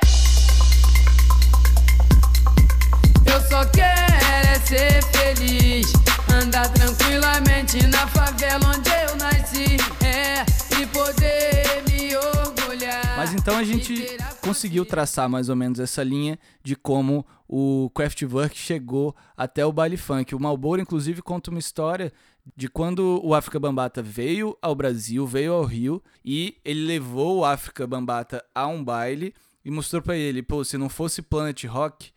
Eu 3.27 3.41
só 3.49 3.65
quero 3.71 4.02
é 4.33 4.59
ser 4.61 5.03
feliz, 5.05 5.93
andar 6.43 6.69
tranquilamente 6.73 7.87
na 7.87 8.07
favela 8.09 8.75
onde 8.77 8.91
eu 8.91 9.17
nasci, 9.17 9.77
é, 10.05 10.45
e 10.81 10.87
poder 10.87 11.83
me 11.89 12.17
orgulhar. 12.17 13.17
Mas 13.17 13.35
então 13.35 13.57
a 13.57 13.65
gente 13.65 14.17
conseguiu 14.41 14.85
traçar 14.85 15.29
mais 15.29 15.49
ou 15.49 15.57
menos 15.57 15.79
essa 15.79 16.03
linha 16.03 16.39
de 16.63 16.75
como 16.75 17.25
o 17.49 17.91
Kraftwerk 17.95 18.57
chegou 18.57 19.15
até 19.37 19.65
o 19.65 19.73
baile 19.73 19.97
funk. 19.97 20.35
O 20.35 20.41
Malboro, 20.41 20.81
inclusive, 20.81 21.21
conta 21.21 21.51
uma 21.51 21.61
história 21.61 22.13
de 22.57 22.69
quando 22.69 23.21
o 23.23 23.35
África 23.35 23.61
Bambata 23.61 24.03
veio 24.03 24.57
ao 24.61 24.75
Brasil, 24.75 25.27
veio 25.27 25.53
ao 25.53 25.65
Rio, 25.65 26.03
e 26.25 26.57
ele 26.65 26.85
levou 26.87 27.39
o 27.39 27.45
África 27.45 27.87
Bambata 27.87 28.45
a 28.55 28.67
um 28.67 28.83
baile 28.83 29.35
e 29.65 29.71
mostrou 29.71 30.03
pra 30.03 30.17
ele, 30.17 30.43
pô, 30.43 30.65
se 30.65 30.77
não 30.77 30.89
fosse 30.89 31.23
Planet 31.23 31.65
Rock, 31.65 32.11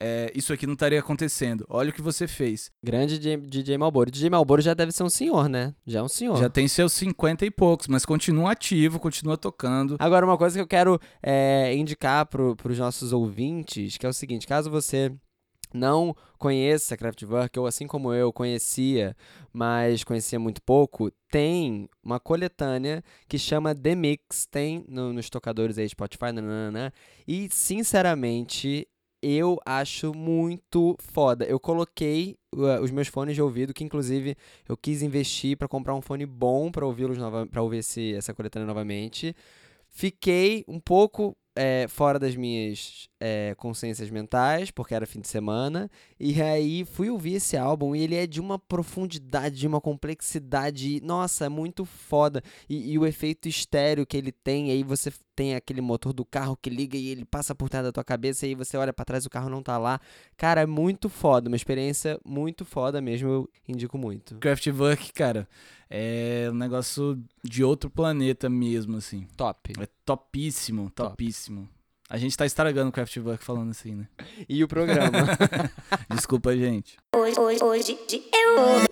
é, 0.00 0.30
isso 0.34 0.52
aqui 0.52 0.66
não 0.66 0.74
estaria 0.74 1.00
acontecendo. 1.00 1.64
Olha 1.68 1.90
o 1.90 1.92
que 1.92 2.00
você 2.02 2.26
fez. 2.26 2.70
Grande 2.82 3.18
DJ, 3.18 3.76
Malboro. 3.78 4.10
DJ 4.10 4.30
Malboro 4.30 4.62
já 4.62 4.74
deve 4.74 4.92
ser 4.92 5.02
um 5.02 5.08
senhor, 5.10 5.48
né? 5.48 5.74
Já 5.86 6.00
é 6.00 6.02
um 6.02 6.08
senhor. 6.08 6.36
Já 6.38 6.48
tem 6.48 6.68
seus 6.68 6.92
50 6.92 7.44
e 7.44 7.50
poucos, 7.50 7.86
mas 7.88 8.04
continua 8.06 8.52
ativo, 8.52 9.00
continua 9.00 9.36
tocando. 9.36 9.96
Agora, 9.98 10.24
uma 10.24 10.38
coisa 10.38 10.56
que 10.56 10.62
eu 10.62 10.66
quero 10.66 11.00
é, 11.22 11.74
indicar 11.74 12.26
pro, 12.26 12.54
pros 12.56 12.78
nossos 12.78 13.12
ouvintes, 13.12 13.96
que 13.96 14.06
é 14.06 14.08
o 14.08 14.12
seguinte, 14.12 14.46
caso 14.46 14.70
você 14.70 15.12
não 15.74 16.16
conheça 16.38 16.96
Kraftwerk, 16.96 17.58
ou 17.58 17.66
assim 17.66 17.86
como 17.86 18.14
eu 18.14 18.32
conhecia, 18.32 19.14
mas 19.52 20.02
conhecia 20.02 20.38
muito 20.38 20.62
pouco, 20.62 21.10
tem 21.30 21.90
uma 22.02 22.18
coletânea 22.18 23.04
que 23.28 23.38
chama 23.38 23.74
The 23.74 23.94
Mix, 23.94 24.46
tem 24.50 24.82
no- 24.88 25.12
nos 25.12 25.28
tocadores 25.28 25.76
aí, 25.76 25.86
Spotify, 25.86 26.32
nananana, 26.32 26.90
e 27.26 27.48
sinceramente 27.50 28.86
eu 29.22 29.58
acho 29.64 30.14
muito 30.14 30.96
foda. 30.98 31.44
Eu 31.44 31.58
coloquei 31.58 32.36
uh, 32.54 32.82
os 32.82 32.90
meus 32.90 33.08
fones 33.08 33.34
de 33.34 33.42
ouvido, 33.42 33.74
que 33.74 33.84
inclusive 33.84 34.36
eu 34.68 34.76
quis 34.76 35.02
investir 35.02 35.56
para 35.56 35.68
comprar 35.68 35.94
um 35.94 36.02
fone 36.02 36.26
bom 36.26 36.70
para 36.70 36.86
ouvi-los 36.86 37.18
para 37.50 37.62
ouvir 37.62 37.78
esse, 37.78 38.14
essa 38.14 38.34
coletânea 38.34 38.66
novamente. 38.66 39.34
Fiquei 39.90 40.64
um 40.68 40.78
pouco 40.78 41.36
é, 41.56 41.86
fora 41.88 42.18
das 42.18 42.36
minhas 42.36 43.08
é, 43.20 43.54
consciências 43.56 44.10
mentais, 44.10 44.70
porque 44.70 44.94
era 44.94 45.06
fim 45.06 45.20
de 45.20 45.28
semana, 45.28 45.90
e 46.18 46.40
aí 46.40 46.84
fui 46.84 47.10
ouvir 47.10 47.34
esse 47.34 47.56
álbum 47.56 47.94
e 47.94 48.02
ele 48.02 48.14
é 48.14 48.26
de 48.26 48.40
uma 48.40 48.58
profundidade, 48.58 49.56
de 49.56 49.66
uma 49.66 49.80
complexidade, 49.80 51.00
nossa, 51.02 51.46
é 51.46 51.48
muito 51.48 51.84
foda. 51.84 52.42
E, 52.68 52.92
e 52.92 52.98
o 52.98 53.06
efeito 53.06 53.48
estéreo 53.48 54.06
que 54.06 54.16
ele 54.16 54.32
tem, 54.32 54.70
aí 54.70 54.82
você 54.82 55.12
tem 55.34 55.54
aquele 55.54 55.80
motor 55.80 56.12
do 56.12 56.24
carro 56.24 56.56
que 56.60 56.68
liga 56.68 56.96
e 56.96 57.08
ele 57.08 57.24
passa 57.24 57.54
por 57.54 57.68
trás 57.68 57.84
da 57.84 57.92
tua 57.92 58.04
cabeça, 58.04 58.46
e 58.46 58.50
aí 58.50 58.54
você 58.54 58.76
olha 58.76 58.92
pra 58.92 59.04
trás 59.04 59.26
o 59.26 59.30
carro 59.30 59.48
não 59.48 59.62
tá 59.62 59.78
lá. 59.78 60.00
Cara, 60.36 60.62
é 60.62 60.66
muito 60.66 61.08
foda, 61.08 61.48
uma 61.48 61.56
experiência 61.56 62.20
muito 62.24 62.64
foda 62.64 63.00
mesmo, 63.00 63.28
eu 63.28 63.50
indico 63.68 63.98
muito. 63.98 64.36
Kraftwerk, 64.36 65.12
cara, 65.12 65.48
é 65.90 66.48
um 66.50 66.54
negócio 66.54 67.20
de 67.42 67.64
outro 67.64 67.90
planeta 67.90 68.48
mesmo, 68.48 68.96
assim. 68.96 69.26
Top. 69.36 69.72
É 69.80 69.88
topíssimo, 70.04 70.90
topíssimo. 70.90 71.68
A 72.10 72.16
gente 72.16 72.34
tá 72.38 72.46
estragando 72.46 72.88
o 72.88 72.92
Craft 72.92 73.18
Buck 73.18 73.44
falando 73.44 73.70
assim, 73.70 73.94
né? 73.94 74.08
E 74.48 74.64
o 74.64 74.68
programa. 74.68 75.10
Desculpa, 76.08 76.56
gente. 76.56 76.96
Hoje, 77.14 77.38
hoje, 77.38 77.62
hoje 77.62 77.98
eu. 78.32 78.88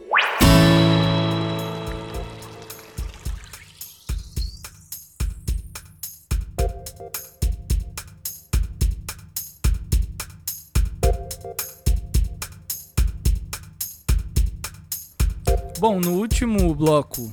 Bom, 15.79 16.01
no 16.01 16.19
último 16.19 16.75
bloco 16.75 17.33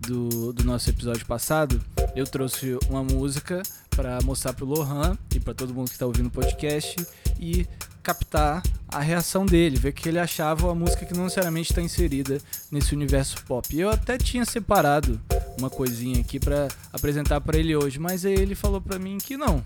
do, 0.00 0.52
do 0.52 0.64
nosso 0.64 0.90
episódio 0.90 1.24
passado, 1.26 1.80
eu 2.16 2.26
trouxe 2.26 2.76
uma 2.88 3.04
música 3.04 3.62
para 3.94 4.18
mostrar 4.22 4.52
pro 4.52 4.66
Lohan 4.66 5.16
e 5.34 5.40
para 5.40 5.54
todo 5.54 5.74
mundo 5.74 5.90
que 5.90 5.98
tá 5.98 6.06
ouvindo 6.06 6.26
o 6.26 6.30
podcast 6.30 6.96
e 7.38 7.66
captar 8.02 8.62
a 8.88 8.98
reação 9.00 9.46
dele, 9.46 9.76
ver 9.78 9.90
o 9.90 9.92
que 9.92 10.08
ele 10.08 10.18
achava 10.18 10.70
a 10.70 10.74
música 10.74 11.06
que 11.06 11.14
não 11.14 11.24
necessariamente 11.24 11.70
está 11.70 11.80
inserida 11.80 12.38
nesse 12.70 12.94
universo 12.94 13.36
pop. 13.46 13.74
E 13.74 13.80
eu 13.80 13.88
até 13.90 14.18
tinha 14.18 14.44
separado 14.44 15.20
uma 15.58 15.70
coisinha 15.70 16.20
aqui 16.20 16.40
para 16.40 16.66
apresentar 16.92 17.40
para 17.40 17.56
ele 17.58 17.76
hoje, 17.76 17.98
mas 18.00 18.24
aí 18.24 18.34
ele 18.34 18.54
falou 18.56 18.80
para 18.80 18.98
mim 18.98 19.18
que 19.18 19.36
não, 19.36 19.62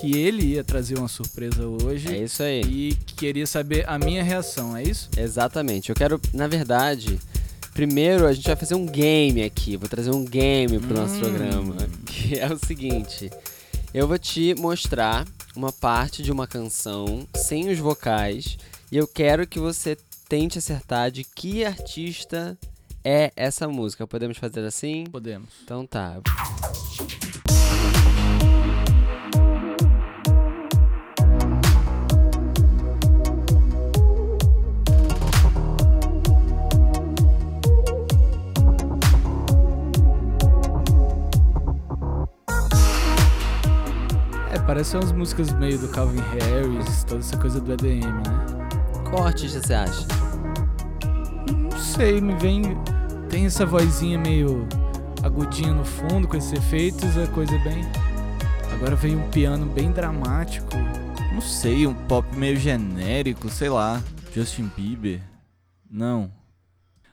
que 0.00 0.16
ele 0.16 0.44
ia 0.54 0.64
trazer 0.64 0.98
uma 0.98 1.08
surpresa 1.08 1.66
hoje. 1.66 2.08
É 2.08 2.18
isso 2.24 2.42
aí. 2.42 2.62
E 2.62 2.94
queria 3.14 3.46
saber 3.46 3.86
a 3.88 3.98
minha 3.98 4.22
reação, 4.24 4.74
é 4.76 4.82
isso? 4.82 5.10
Exatamente. 5.16 5.90
Eu 5.90 5.94
quero, 5.94 6.18
na 6.32 6.48
verdade, 6.48 7.20
primeiro 7.74 8.26
a 8.26 8.32
gente 8.32 8.46
vai 8.46 8.56
fazer 8.56 8.74
um 8.76 8.86
game 8.86 9.42
aqui. 9.42 9.76
Vou 9.76 9.88
trazer 9.90 10.10
um 10.10 10.24
game 10.24 10.78
pro 10.78 10.96
nosso 10.96 11.16
Hum. 11.16 11.20
programa, 11.20 11.76
que 12.06 12.38
é 12.38 12.50
o 12.50 12.58
seguinte. 12.58 13.30
Eu 13.94 14.08
vou 14.08 14.18
te 14.18 14.56
mostrar 14.56 15.24
uma 15.54 15.70
parte 15.70 16.20
de 16.20 16.32
uma 16.32 16.48
canção 16.48 17.28
sem 17.36 17.70
os 17.70 17.78
vocais 17.78 18.58
e 18.90 18.96
eu 18.96 19.06
quero 19.06 19.46
que 19.46 19.60
você 19.60 19.96
tente 20.28 20.58
acertar 20.58 21.12
de 21.12 21.22
que 21.22 21.64
artista 21.64 22.58
é 23.04 23.30
essa 23.36 23.68
música. 23.68 24.04
Podemos 24.04 24.36
fazer 24.36 24.64
assim? 24.64 25.04
Podemos. 25.04 25.48
Então 25.62 25.86
tá. 25.86 26.20
Parece 44.74 44.96
umas 44.96 45.12
músicas 45.12 45.52
meio 45.52 45.78
do 45.78 45.86
Calvin 45.86 46.18
Harris, 46.18 47.04
toda 47.04 47.20
essa 47.20 47.38
coisa 47.38 47.60
do 47.60 47.74
EDM, 47.74 48.10
né? 48.10 49.08
Qual 49.08 49.24
artista 49.24 49.62
você 49.62 49.72
acha? 49.72 50.04
Não 51.48 51.78
sei, 51.78 52.20
me 52.20 52.34
vem. 52.34 52.62
Tem 53.30 53.46
essa 53.46 53.64
vozinha 53.64 54.18
meio 54.18 54.66
agudinha 55.22 55.72
no 55.72 55.84
fundo 55.84 56.26
com 56.26 56.36
esses 56.36 56.52
efeitos, 56.54 57.16
é 57.16 57.24
coisa 57.28 57.56
bem. 57.60 57.84
Agora 58.72 58.96
veio 58.96 59.20
um 59.20 59.30
piano 59.30 59.64
bem 59.64 59.92
dramático. 59.92 60.76
Não 61.32 61.40
sei, 61.40 61.86
um 61.86 61.94
pop 61.94 62.26
meio 62.36 62.56
genérico, 62.56 63.48
sei 63.48 63.68
lá. 63.68 64.02
Justin 64.34 64.68
Bieber. 64.76 65.22
Não. 65.88 66.32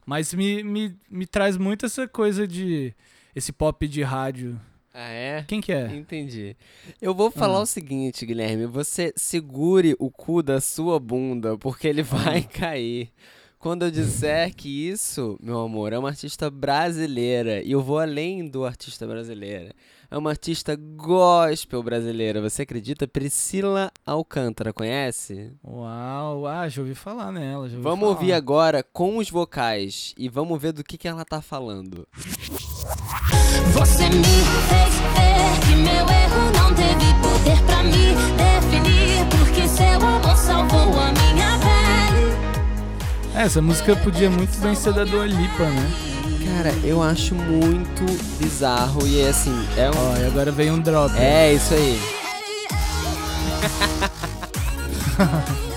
Mas 0.04 0.34
me, 0.34 0.64
me, 0.64 0.98
me 1.08 1.28
traz 1.28 1.58
muito 1.58 1.86
essa 1.86 2.08
coisa 2.08 2.48
de. 2.48 2.92
esse 3.36 3.52
pop 3.52 3.88
de 3.88 4.02
rádio. 4.02 4.60
Ah, 4.94 5.10
é? 5.10 5.44
Quem 5.48 5.62
que 5.62 5.72
é? 5.72 5.88
Entendi. 5.96 6.56
Eu 7.02 7.14
vou 7.16 7.32
falar 7.32 7.60
Ah. 7.60 7.62
o 7.62 7.66
seguinte, 7.66 8.26
Guilherme. 8.26 8.66
Você 8.66 9.14
segure 9.16 9.96
o 10.00 10.12
cu 10.12 10.44
da 10.44 10.60
sua 10.60 11.00
bunda, 11.00 11.58
porque 11.58 11.88
ele 11.88 12.04
vai 12.38 12.44
cair. 12.44 13.10
Quando 13.58 13.86
eu 13.86 13.92
disser 13.92 14.54
que 14.56 14.90
isso, 14.90 15.38
meu 15.42 15.60
amor, 15.60 15.94
é 15.94 15.98
uma 16.00 16.10
artista 16.10 16.50
brasileira, 16.50 17.62
e 17.62 17.72
eu 17.72 17.82
vou 17.82 18.00
além 18.00 18.48
do 18.50 18.66
artista 18.66 19.06
brasileira, 19.06 19.72
é 20.10 20.18
uma 20.18 20.32
artista 20.32 20.76
gospel 20.76 21.84
brasileira. 21.84 22.42
Você 22.42 22.64
acredita? 22.64 23.08
Priscila 23.08 23.92
Alcântara, 24.04 24.74
conhece? 24.74 25.52
Uau, 25.64 26.48
ah, 26.48 26.68
já 26.68 26.82
ouvi 26.82 26.96
falar 26.96 27.32
nela. 27.32 27.70
Já 27.70 27.76
ouvi 27.76 27.84
Vamos 27.84 28.00
falar. 28.00 28.12
ouvir 28.12 28.34
agora 28.34 28.82
com 28.84 29.18
os 29.20 29.30
vocais 29.30 30.16
e 30.18 30.28
vamos 30.28 30.60
ver 30.60 30.74
do 30.74 30.84
que, 30.84 30.98
que 30.98 31.08
ela 31.08 31.24
tá 31.24 31.40
falando. 31.40 32.08
Você 33.74 34.10
me 34.10 34.24
fez 34.24 34.94
ver 35.14 35.60
que 35.66 35.76
meu 35.76 36.06
erro 36.10 36.52
não 36.58 36.74
teve 36.74 37.14
poder 37.22 37.62
pra 37.66 37.84
me 37.84 38.16
definir. 38.38 39.26
Porque 39.30 39.68
seu 39.68 40.06
amor 40.08 40.38
salvou 40.38 41.00
a 41.00 41.12
minha 41.12 41.60
pele. 41.60 42.34
Essa 43.36 43.62
música 43.62 43.96
podia 43.96 44.30
muito 44.30 44.58
bem 44.60 44.76
ser 44.76 44.94
da 44.94 45.04
Dua 45.04 45.26
Lipa, 45.26 45.64
né? 45.64 45.92
Cara, 46.58 46.74
eu 46.84 47.02
acho 47.02 47.34
muito 47.34 48.04
bizarro 48.38 49.08
e 49.08 49.22
é 49.22 49.30
assim, 49.30 49.68
é 49.78 49.90
um. 49.90 49.94
Ó, 50.14 50.18
e 50.18 50.26
agora 50.26 50.52
veio 50.52 50.74
um 50.74 50.80
drop. 50.80 51.16
É, 51.18 51.54
isso 51.54 51.74
aí. 51.74 52.02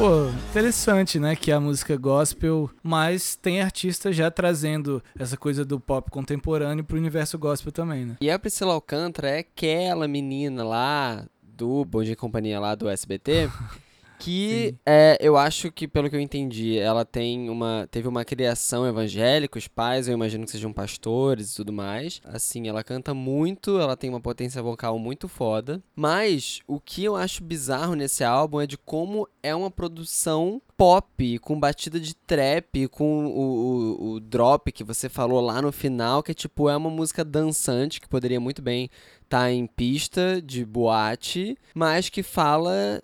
Pô, 0.00 0.30
interessante, 0.48 1.20
né? 1.20 1.36
Que 1.36 1.52
a 1.52 1.60
música 1.60 1.94
gospel, 1.94 2.70
mas 2.82 3.36
tem 3.36 3.60
artistas 3.60 4.16
já 4.16 4.30
trazendo 4.30 5.02
essa 5.18 5.36
coisa 5.36 5.62
do 5.62 5.78
pop 5.78 6.10
contemporâneo 6.10 6.82
pro 6.82 6.96
universo 6.96 7.38
gospel 7.38 7.70
também, 7.70 8.06
né? 8.06 8.16
E 8.18 8.30
a 8.30 8.38
Priscila 8.38 8.72
Alcântara 8.72 9.28
é 9.28 9.40
aquela 9.40 10.08
menina 10.08 10.64
lá 10.64 11.26
do 11.42 11.84
Bom 11.84 12.02
Dia 12.02 12.14
e 12.14 12.16
Companhia 12.16 12.58
lá 12.58 12.74
do 12.74 12.88
SBT. 12.88 13.50
Que 14.20 14.76
é, 14.84 15.16
eu 15.18 15.36
acho 15.38 15.72
que, 15.72 15.88
pelo 15.88 16.10
que 16.10 16.14
eu 16.14 16.20
entendi, 16.20 16.78
ela 16.78 17.06
tem 17.06 17.48
uma. 17.48 17.88
teve 17.90 18.06
uma 18.06 18.22
criação 18.22 18.86
evangélica, 18.86 19.58
os 19.58 19.66
pais, 19.66 20.06
eu 20.06 20.14
imagino 20.14 20.44
que 20.44 20.50
sejam 20.50 20.74
pastores 20.74 21.52
e 21.52 21.56
tudo 21.56 21.72
mais. 21.72 22.20
Assim, 22.24 22.68
ela 22.68 22.84
canta 22.84 23.14
muito, 23.14 23.80
ela 23.80 23.96
tem 23.96 24.10
uma 24.10 24.20
potência 24.20 24.62
vocal 24.62 24.98
muito 24.98 25.26
foda. 25.26 25.82
Mas 25.96 26.60
o 26.66 26.78
que 26.78 27.02
eu 27.02 27.16
acho 27.16 27.42
bizarro 27.42 27.94
nesse 27.94 28.22
álbum 28.22 28.60
é 28.60 28.66
de 28.66 28.76
como 28.76 29.26
é 29.42 29.54
uma 29.54 29.70
produção 29.70 30.60
pop, 30.76 31.38
com 31.40 31.58
batida 31.58 32.00
de 32.00 32.14
trap, 32.14 32.88
com 32.88 33.26
o, 33.26 33.40
o, 33.40 34.12
o 34.12 34.20
drop 34.20 34.72
que 34.72 34.84
você 34.84 35.08
falou 35.08 35.40
lá 35.40 35.60
no 35.60 35.72
final, 35.72 36.22
que 36.22 36.30
é 36.30 36.34
tipo, 36.34 36.68
é 36.70 36.76
uma 36.76 36.88
música 36.88 37.24
dançante, 37.24 38.00
que 38.00 38.08
poderia 38.08 38.40
muito 38.40 38.62
bem 38.62 38.88
estar 39.22 39.52
em 39.52 39.66
pista 39.66 40.40
de 40.42 40.64
boate, 40.64 41.56
mas 41.74 42.08
que 42.08 42.22
fala 42.22 43.00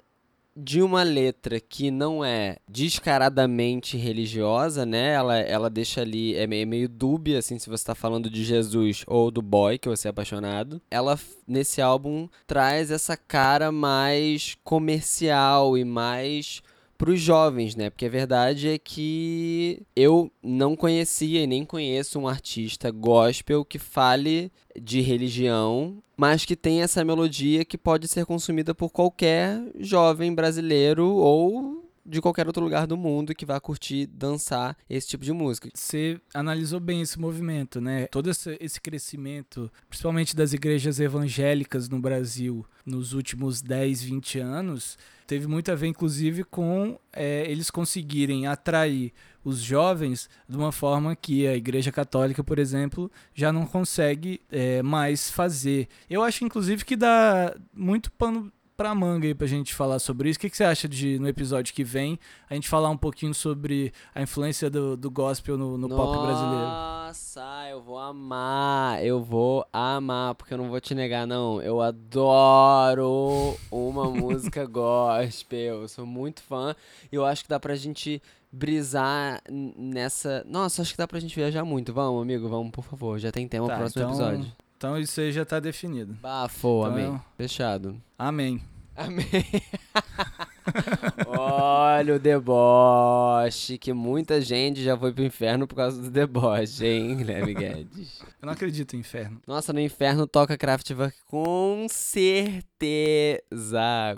de 0.56 0.80
uma 0.80 1.02
letra 1.02 1.60
que 1.60 1.90
não 1.90 2.24
é 2.24 2.56
descaradamente 2.66 3.96
religiosa, 3.96 4.86
né? 4.86 5.12
Ela, 5.12 5.38
ela 5.38 5.68
deixa 5.68 6.00
ali, 6.00 6.34
é 6.34 6.46
meio, 6.46 6.66
meio 6.66 6.88
dúbia, 6.88 7.38
assim, 7.38 7.58
se 7.58 7.68
você 7.68 7.84
tá 7.84 7.94
falando 7.94 8.30
de 8.30 8.42
Jesus 8.42 9.04
ou 9.06 9.30
do 9.30 9.42
boy, 9.42 9.78
que 9.78 9.88
você 9.88 10.08
é 10.08 10.10
apaixonado. 10.10 10.80
Ela, 10.90 11.18
nesse 11.46 11.82
álbum, 11.82 12.28
traz 12.46 12.90
essa 12.90 13.16
cara 13.16 13.70
mais 13.70 14.56
comercial 14.64 15.76
e 15.76 15.84
mais 15.84 16.62
pros 16.96 17.20
jovens, 17.20 17.74
né? 17.74 17.90
Porque 17.90 18.06
a 18.06 18.10
verdade 18.10 18.68
é 18.68 18.78
que 18.78 19.82
eu 19.94 20.30
não 20.42 20.74
conhecia 20.74 21.42
e 21.42 21.46
nem 21.46 21.64
conheço 21.64 22.18
um 22.18 22.28
artista 22.28 22.90
gospel 22.90 23.64
que 23.64 23.78
fale 23.78 24.50
de 24.80 25.00
religião, 25.00 26.02
mas 26.16 26.44
que 26.44 26.56
tem 26.56 26.82
essa 26.82 27.04
melodia 27.04 27.64
que 27.64 27.78
pode 27.78 28.08
ser 28.08 28.24
consumida 28.26 28.74
por 28.74 28.90
qualquer 28.90 29.62
jovem 29.78 30.34
brasileiro 30.34 31.06
ou 31.06 31.85
de 32.06 32.20
qualquer 32.20 32.46
outro 32.46 32.62
lugar 32.62 32.86
do 32.86 32.96
mundo 32.96 33.34
que 33.34 33.44
vá 33.44 33.60
curtir 33.60 34.06
dançar 34.06 34.76
esse 34.88 35.08
tipo 35.08 35.24
de 35.24 35.32
música. 35.32 35.68
Você 35.74 36.20
analisou 36.32 36.78
bem 36.78 37.02
esse 37.02 37.18
movimento, 37.18 37.80
né? 37.80 38.06
Todo 38.06 38.30
esse, 38.30 38.80
crescimento, 38.80 39.70
principalmente 39.88 40.36
das 40.36 40.52
igrejas 40.52 41.00
evangélicas 41.00 41.88
no 41.88 41.98
Brasil 41.98 42.64
nos 42.84 43.12
últimos 43.12 43.60
10, 43.60 44.02
20 44.02 44.38
anos, 44.38 44.96
teve 45.26 45.46
muito 45.46 45.72
a 45.72 45.74
ver, 45.74 45.88
inclusive, 45.88 46.44
com 46.44 46.98
é, 47.12 47.50
eles 47.50 47.70
conseguirem 47.70 48.46
atrair 48.46 49.12
os 49.44 49.58
jovens 49.60 50.28
de 50.48 50.56
uma 50.56 50.72
forma 50.72 51.14
que 51.14 51.46
a 51.46 51.56
Igreja 51.56 51.92
Católica, 51.92 52.42
por 52.42 52.58
exemplo, 52.58 53.10
já 53.34 53.52
não 53.52 53.66
consegue 53.66 54.40
é, 54.50 54.82
mais 54.82 55.30
fazer. 55.30 55.88
Eu 56.08 56.22
acho, 56.22 56.44
inclusive, 56.44 56.84
que 56.84 56.96
dá 56.96 57.54
muito 57.72 58.10
pano 58.12 58.52
pra 58.76 58.94
manga 58.94 59.26
aí 59.26 59.34
pra 59.34 59.46
gente 59.46 59.74
falar 59.74 59.98
sobre 59.98 60.28
isso. 60.28 60.36
O 60.36 60.40
que, 60.40 60.50
que 60.50 60.56
você 60.56 60.64
acha 60.64 60.86
de, 60.88 61.18
no 61.18 61.26
episódio 61.28 61.72
que 61.74 61.82
vem, 61.82 62.18
a 62.50 62.54
gente 62.54 62.68
falar 62.68 62.90
um 62.90 62.96
pouquinho 62.96 63.32
sobre 63.32 63.92
a 64.14 64.20
influência 64.20 64.68
do, 64.68 64.96
do 64.96 65.10
gospel 65.10 65.56
no, 65.56 65.78
no 65.78 65.88
pop 65.88 66.18
brasileiro? 66.18 66.66
Nossa, 66.66 67.68
eu 67.70 67.80
vou 67.82 67.98
amar, 67.98 69.02
eu 69.04 69.22
vou 69.22 69.66
amar, 69.72 70.34
porque 70.34 70.52
eu 70.54 70.58
não 70.58 70.68
vou 70.68 70.80
te 70.80 70.94
negar, 70.94 71.26
não. 71.26 71.60
Eu 71.62 71.80
adoro 71.80 73.56
uma 73.70 74.04
música 74.10 74.66
gospel, 74.66 75.82
eu 75.82 75.88
sou 75.88 76.04
muito 76.06 76.42
fã. 76.42 76.74
E 77.10 77.16
eu 77.16 77.24
acho 77.24 77.42
que 77.44 77.48
dá 77.48 77.58
pra 77.58 77.74
gente 77.76 78.20
brisar 78.52 79.40
nessa. 79.50 80.44
Nossa, 80.48 80.82
acho 80.82 80.92
que 80.92 80.98
dá 80.98 81.08
pra 81.08 81.20
gente 81.20 81.34
viajar 81.34 81.64
muito. 81.64 81.92
Vamos, 81.92 82.20
amigo, 82.22 82.48
vamos, 82.48 82.70
por 82.70 82.84
favor. 82.84 83.18
Já 83.18 83.32
tem 83.32 83.48
tema 83.48 83.66
Tá, 83.66 83.74
pro 83.74 83.80
próximo 83.84 84.02
então- 84.04 84.28
episódio. 84.32 84.52
Então 84.76 84.98
isso 84.98 85.20
aí 85.20 85.32
já 85.32 85.44
tá 85.44 85.58
definido. 85.60 86.14
Bafo, 86.14 86.80
Então 86.80 86.92
amém. 86.92 87.04
eu- 87.06 87.20
Fechado. 87.36 88.00
Amém. 88.18 88.60
Amém. 88.94 89.26
Olha 91.28 92.16
o 92.16 92.18
deboche, 92.18 93.78
que 93.78 93.92
muita 93.92 94.40
gente 94.40 94.82
já 94.82 94.96
foi 94.96 95.12
pro 95.12 95.24
inferno 95.24 95.66
por 95.66 95.74
causa 95.76 96.00
do 96.02 96.10
deboche, 96.10 96.84
hein, 96.86 97.16
Guilherme 97.18 97.54
Guedes? 97.54 98.20
Eu 98.40 98.46
não 98.46 98.52
acredito 98.52 98.96
em 98.96 99.00
inferno. 99.00 99.40
Nossa, 99.46 99.72
no 99.72 99.80
inferno 99.80 100.26
toca 100.26 100.56
Kraftwerk 100.56 101.16
com 101.26 101.86
certeza. 101.88 103.40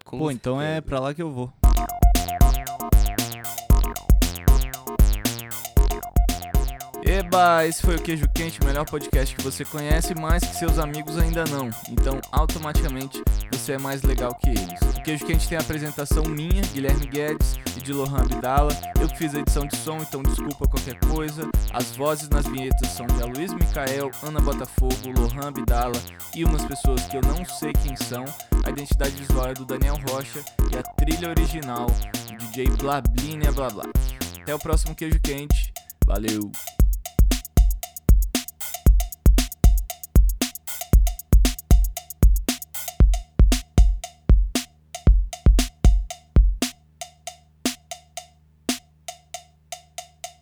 Com 0.04 0.18
Pô, 0.18 0.30
então 0.30 0.60
é 0.60 0.64
certeza. 0.74 0.82
pra 0.82 1.00
lá 1.00 1.14
que 1.14 1.22
eu 1.22 1.30
vou. 1.30 1.52
Eba, 7.18 7.66
esse 7.66 7.82
foi 7.82 7.96
o 7.96 8.00
Queijo 8.00 8.28
Quente, 8.32 8.60
o 8.60 8.64
melhor 8.64 8.84
podcast 8.84 9.34
que 9.34 9.42
você 9.42 9.64
conhece, 9.64 10.14
mas 10.14 10.40
que 10.40 10.54
seus 10.54 10.78
amigos 10.78 11.18
ainda 11.18 11.44
não. 11.46 11.68
Então, 11.90 12.20
automaticamente, 12.30 13.20
você 13.50 13.72
é 13.72 13.78
mais 13.78 14.02
legal 14.02 14.32
que 14.36 14.50
eles. 14.50 14.80
O 14.96 15.02
Queijo 15.02 15.26
Quente 15.26 15.48
tem 15.48 15.58
a 15.58 15.60
apresentação 15.60 16.22
minha, 16.22 16.62
Guilherme 16.72 17.08
Guedes, 17.08 17.56
e 17.76 17.80
de 17.80 17.92
Lohan 17.92 18.18
Abdala. 18.18 18.72
Eu 19.00 19.08
que 19.08 19.18
fiz 19.18 19.34
a 19.34 19.40
edição 19.40 19.66
de 19.66 19.76
som, 19.78 19.96
então 19.96 20.22
desculpa 20.22 20.68
qualquer 20.68 20.96
coisa. 21.08 21.50
As 21.72 21.96
vozes 21.96 22.28
nas 22.28 22.46
vinhetas 22.46 22.88
são 22.90 23.04
de 23.04 23.20
Aloysio 23.20 23.58
Micael, 23.58 24.12
Ana 24.22 24.38
Botafogo, 24.38 24.94
Lohan 25.16 25.48
Abdala 25.48 26.00
e 26.36 26.44
umas 26.44 26.64
pessoas 26.66 27.04
que 27.06 27.16
eu 27.16 27.22
não 27.22 27.44
sei 27.44 27.72
quem 27.72 27.96
são. 27.96 28.24
A 28.64 28.70
identidade 28.70 29.16
visual 29.16 29.48
é 29.48 29.54
do 29.54 29.64
Daniel 29.64 29.98
Rocha 30.08 30.44
e 30.72 30.78
a 30.78 30.84
trilha 30.84 31.30
original 31.30 31.86
do 31.86 32.36
DJ 32.36 32.68
Blablinha 32.76 33.50
Blá 33.50 33.70
Blá. 33.70 33.86
Até 34.40 34.54
o 34.54 34.58
próximo 34.60 34.94
Queijo 34.94 35.18
Quente. 35.18 35.72
Valeu! 36.06 36.52